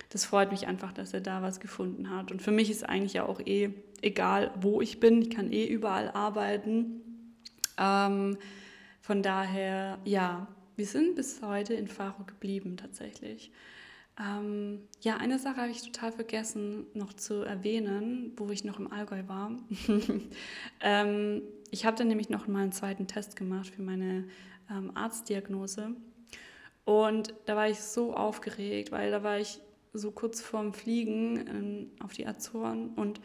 das 0.09 0.25
freut 0.25 0.51
mich 0.51 0.67
einfach, 0.67 0.93
dass 0.93 1.13
er 1.13 1.21
da 1.21 1.41
was 1.41 1.59
gefunden 1.59 2.11
hat. 2.11 2.31
Und 2.31 2.43
für 2.43 2.51
mich 2.51 2.69
ist 2.69 2.87
eigentlich 2.87 3.13
ja 3.13 3.25
auch 3.25 3.39
eh 3.39 3.73
egal, 4.03 4.51
wo 4.61 4.79
ich 4.79 4.99
bin, 4.99 5.23
ich 5.23 5.31
kann 5.31 5.51
eh 5.51 5.65
überall 5.65 6.11
arbeiten. 6.11 7.01
Ähm, 7.79 8.37
von 9.01 9.23
daher, 9.23 9.97
ja, 10.05 10.47
wir 10.75 10.85
sind 10.85 11.15
bis 11.15 11.41
heute 11.41 11.73
in 11.73 11.87
Faro 11.87 12.23
geblieben 12.25 12.77
tatsächlich. 12.77 13.51
Ähm, 14.19 14.81
ja, 15.01 15.17
eine 15.17 15.39
Sache 15.39 15.57
habe 15.57 15.71
ich 15.71 15.81
total 15.81 16.11
vergessen 16.11 16.85
noch 16.93 17.13
zu 17.13 17.41
erwähnen, 17.41 18.31
wo 18.37 18.49
ich 18.49 18.63
noch 18.63 18.79
im 18.79 18.91
Allgäu 18.91 19.23
war. 19.27 19.51
ähm, 20.81 21.41
ich 21.71 21.85
habe 21.85 21.97
dann 21.97 22.07
nämlich 22.07 22.29
noch 22.29 22.47
mal 22.47 22.63
einen 22.63 22.71
zweiten 22.71 23.07
Test 23.07 23.35
gemacht 23.35 23.69
für 23.69 23.81
meine 23.81 24.27
ähm, 24.69 24.91
Arztdiagnose. 24.95 25.95
Und 26.85 27.33
da 27.45 27.55
war 27.55 27.69
ich 27.69 27.79
so 27.79 28.13
aufgeregt, 28.13 28.91
weil 28.91 29.09
da 29.09 29.23
war 29.23 29.39
ich 29.39 29.59
so 29.93 30.11
kurz 30.11 30.41
vorm 30.41 30.73
Fliegen 30.73 31.37
in, 31.47 31.91
auf 32.03 32.13
die 32.13 32.27
Azoren 32.27 32.89
und 32.89 33.19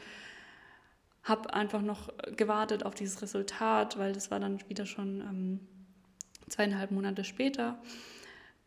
habe 1.23 1.53
einfach 1.53 1.83
noch 1.83 2.09
gewartet 2.37 2.85
auf 2.87 2.95
dieses 2.95 3.21
Resultat, 3.21 3.99
weil 3.99 4.13
das 4.13 4.31
war 4.31 4.41
dann 4.41 4.59
wieder 4.69 4.87
schon 4.87 5.21
ähm, 5.21 5.61
zweieinhalb 6.49 6.91
Monate 6.91 7.25
später. 7.25 7.79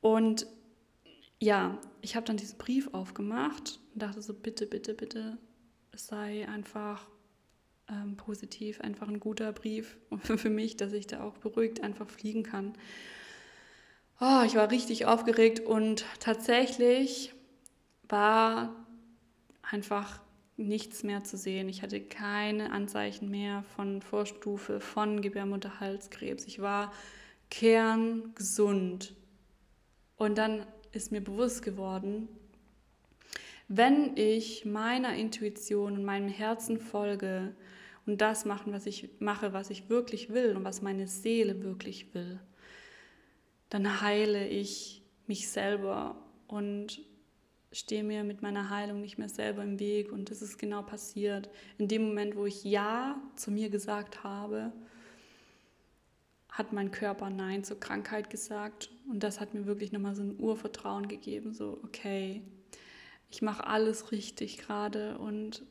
Und 0.01 0.45
ja, 1.41 1.79
ich 2.01 2.15
habe 2.15 2.25
dann 2.25 2.37
diesen 2.37 2.59
Brief 2.59 2.93
aufgemacht 2.93 3.79
und 3.93 4.03
dachte 4.03 4.21
so, 4.21 4.33
bitte, 4.33 4.67
bitte, 4.67 4.93
bitte, 4.93 5.37
es 5.91 6.05
sei 6.05 6.47
einfach 6.47 7.09
ähm, 7.89 8.15
positiv, 8.15 8.79
einfach 8.81 9.07
ein 9.07 9.19
guter 9.19 9.51
Brief 9.51 9.97
für 10.21 10.51
mich, 10.51 10.77
dass 10.77 10.93
ich 10.93 11.07
da 11.07 11.23
auch 11.23 11.37
beruhigt 11.39 11.81
einfach 11.81 12.07
fliegen 12.07 12.43
kann. 12.43 12.73
Oh, 14.19 14.43
ich 14.45 14.55
war 14.55 14.69
richtig 14.69 15.07
aufgeregt 15.07 15.61
und 15.61 16.05
tatsächlich 16.19 17.33
war 18.07 18.75
einfach 19.63 20.21
nichts 20.57 21.01
mehr 21.01 21.23
zu 21.23 21.37
sehen. 21.37 21.69
Ich 21.69 21.81
hatte 21.81 21.99
keine 21.99 22.71
Anzeichen 22.71 23.31
mehr 23.31 23.63
von 23.75 24.03
Vorstufe, 24.03 24.79
von 24.79 25.21
Gebärmutterhalskrebs. 25.21 26.45
Ich 26.45 26.61
war 26.61 26.93
kerngesund. 27.49 29.15
Und 30.17 30.37
dann 30.37 30.67
ist 30.91 31.11
mir 31.11 31.21
bewusst 31.21 31.63
geworden, 31.63 32.27
wenn 33.67 34.17
ich 34.17 34.65
meiner 34.65 35.15
Intuition 35.15 35.93
und 35.93 36.03
meinem 36.03 36.27
Herzen 36.27 36.77
folge 36.77 37.55
und 38.05 38.19
das 38.19 38.43
machen, 38.45 38.73
was 38.73 38.85
ich 38.85 39.09
mache, 39.19 39.53
was 39.53 39.69
ich 39.69 39.89
wirklich 39.89 40.33
will 40.33 40.55
und 40.57 40.63
was 40.65 40.81
meine 40.81 41.07
Seele 41.07 41.63
wirklich 41.63 42.13
will, 42.13 42.39
dann 43.69 44.01
heile 44.01 44.47
ich 44.47 45.01
mich 45.27 45.47
selber 45.47 46.17
und 46.47 47.01
stehe 47.71 48.03
mir 48.03 48.23
mit 48.23 48.41
meiner 48.41 48.69
Heilung 48.69 48.99
nicht 48.99 49.17
mehr 49.17 49.29
selber 49.29 49.63
im 49.63 49.79
Weg. 49.79 50.11
Und 50.11 50.29
das 50.29 50.41
ist 50.41 50.59
genau 50.59 50.81
passiert. 50.81 51.49
In 51.77 51.87
dem 51.87 52.03
Moment, 52.03 52.35
wo 52.35 52.45
ich 52.45 52.63
Ja 52.63 53.21
zu 53.35 53.51
mir 53.51 53.69
gesagt 53.69 54.23
habe, 54.23 54.73
hat 56.49 56.73
mein 56.73 56.91
Körper 56.91 57.29
Nein 57.29 57.63
zur 57.63 57.79
Krankheit 57.79 58.29
gesagt. 58.29 58.89
Und 59.11 59.23
das 59.23 59.41
hat 59.41 59.53
mir 59.53 59.65
wirklich 59.65 59.91
nochmal 59.91 60.15
so 60.15 60.23
ein 60.23 60.39
Urvertrauen 60.39 61.09
gegeben. 61.09 61.53
So, 61.53 61.81
okay, 61.83 62.41
ich 63.29 63.41
mache 63.41 63.67
alles 63.67 64.13
richtig 64.13 64.57
gerade 64.57 65.17
und 65.17 65.63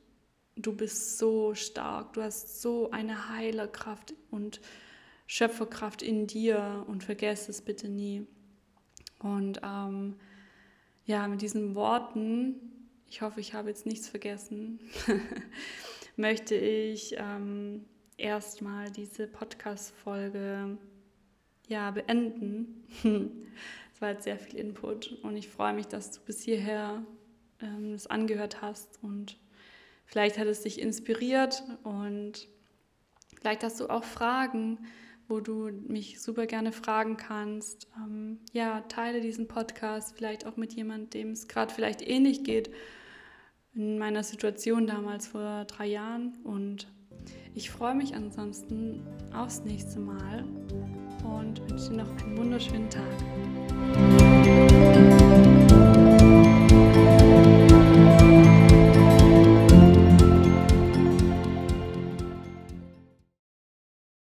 du 0.57 0.77
bist 0.77 1.17
so 1.17 1.55
stark. 1.55 2.13
Du 2.13 2.23
hast 2.23 2.61
so 2.61 2.91
eine 2.91 3.31
Heilerkraft 3.31 4.13
und 4.31 4.61
Schöpferkraft 5.27 6.03
in 6.03 6.27
dir 6.27 6.85
und 6.87 7.03
vergess 7.03 7.49
es 7.49 7.63
bitte 7.63 7.89
nie. 7.89 8.27
Und 9.21 9.61
ähm, 9.65 10.17
ja, 11.07 11.27
mit 11.27 11.41
diesen 11.41 11.75
Worten, 11.75 12.57
ich 13.09 13.23
hoffe, 13.23 13.41
ich 13.41 13.55
habe 13.55 13.71
jetzt 13.71 13.87
nichts 13.87 14.07
vergessen, 14.07 14.81
möchte 16.17 16.57
ich 16.57 17.15
ähm, 17.17 17.87
erstmal 18.19 18.91
diese 18.91 19.27
Podcast-Folge 19.27 20.77
ja, 21.71 21.91
beenden. 21.91 22.85
Es 23.93 24.01
war 24.01 24.13
jetzt 24.13 24.25
sehr 24.25 24.39
viel 24.39 24.59
Input 24.59 25.13
und 25.23 25.37
ich 25.37 25.51
freue 25.51 25.75
mich, 25.75 25.87
dass 25.87 26.11
du 26.11 26.21
bis 26.23 26.41
hierher 26.41 27.05
ähm, 27.61 27.93
das 27.93 28.07
angehört 28.07 28.63
hast 28.63 28.99
und 29.03 29.37
vielleicht 30.07 30.39
hat 30.39 30.47
es 30.47 30.63
dich 30.63 30.81
inspiriert 30.81 31.63
und 31.83 32.49
vielleicht 33.37 33.63
hast 33.63 33.79
du 33.79 33.91
auch 33.91 34.05
Fragen 34.05 34.79
wo 35.31 35.41
du 35.41 35.71
mich 35.87 36.21
super 36.21 36.47
gerne 36.47 36.73
fragen 36.73 37.17
kannst. 37.17 37.87
Ähm, 37.97 38.41
ja, 38.53 38.81
teile 38.83 39.21
diesen 39.21 39.47
Podcast 39.47 40.15
vielleicht 40.17 40.45
auch 40.45 40.57
mit 40.57 40.75
jemandem, 40.75 41.11
dem 41.11 41.31
es 41.31 41.47
gerade 41.47 41.73
vielleicht 41.73 42.03
ähnlich 42.03 42.43
geht 42.43 42.71
in 43.73 43.99
meiner 43.99 44.25
Situation 44.25 44.89
damals 44.89 45.29
vor 45.29 45.65
drei 45.67 45.87
Jahren. 45.87 46.37
Und 46.43 46.89
ich 47.55 47.71
freue 47.71 47.95
mich 47.95 48.15
ansonsten 48.15 49.03
aufs 49.35 49.65
nächste 49.65 49.99
Mal 49.99 50.45
und 51.25 51.61
wünsche 51.69 51.91
dir 51.91 51.97
noch 51.99 52.25
einen 52.25 52.39
wunderschönen 52.39 52.89
Tag. 52.89 53.05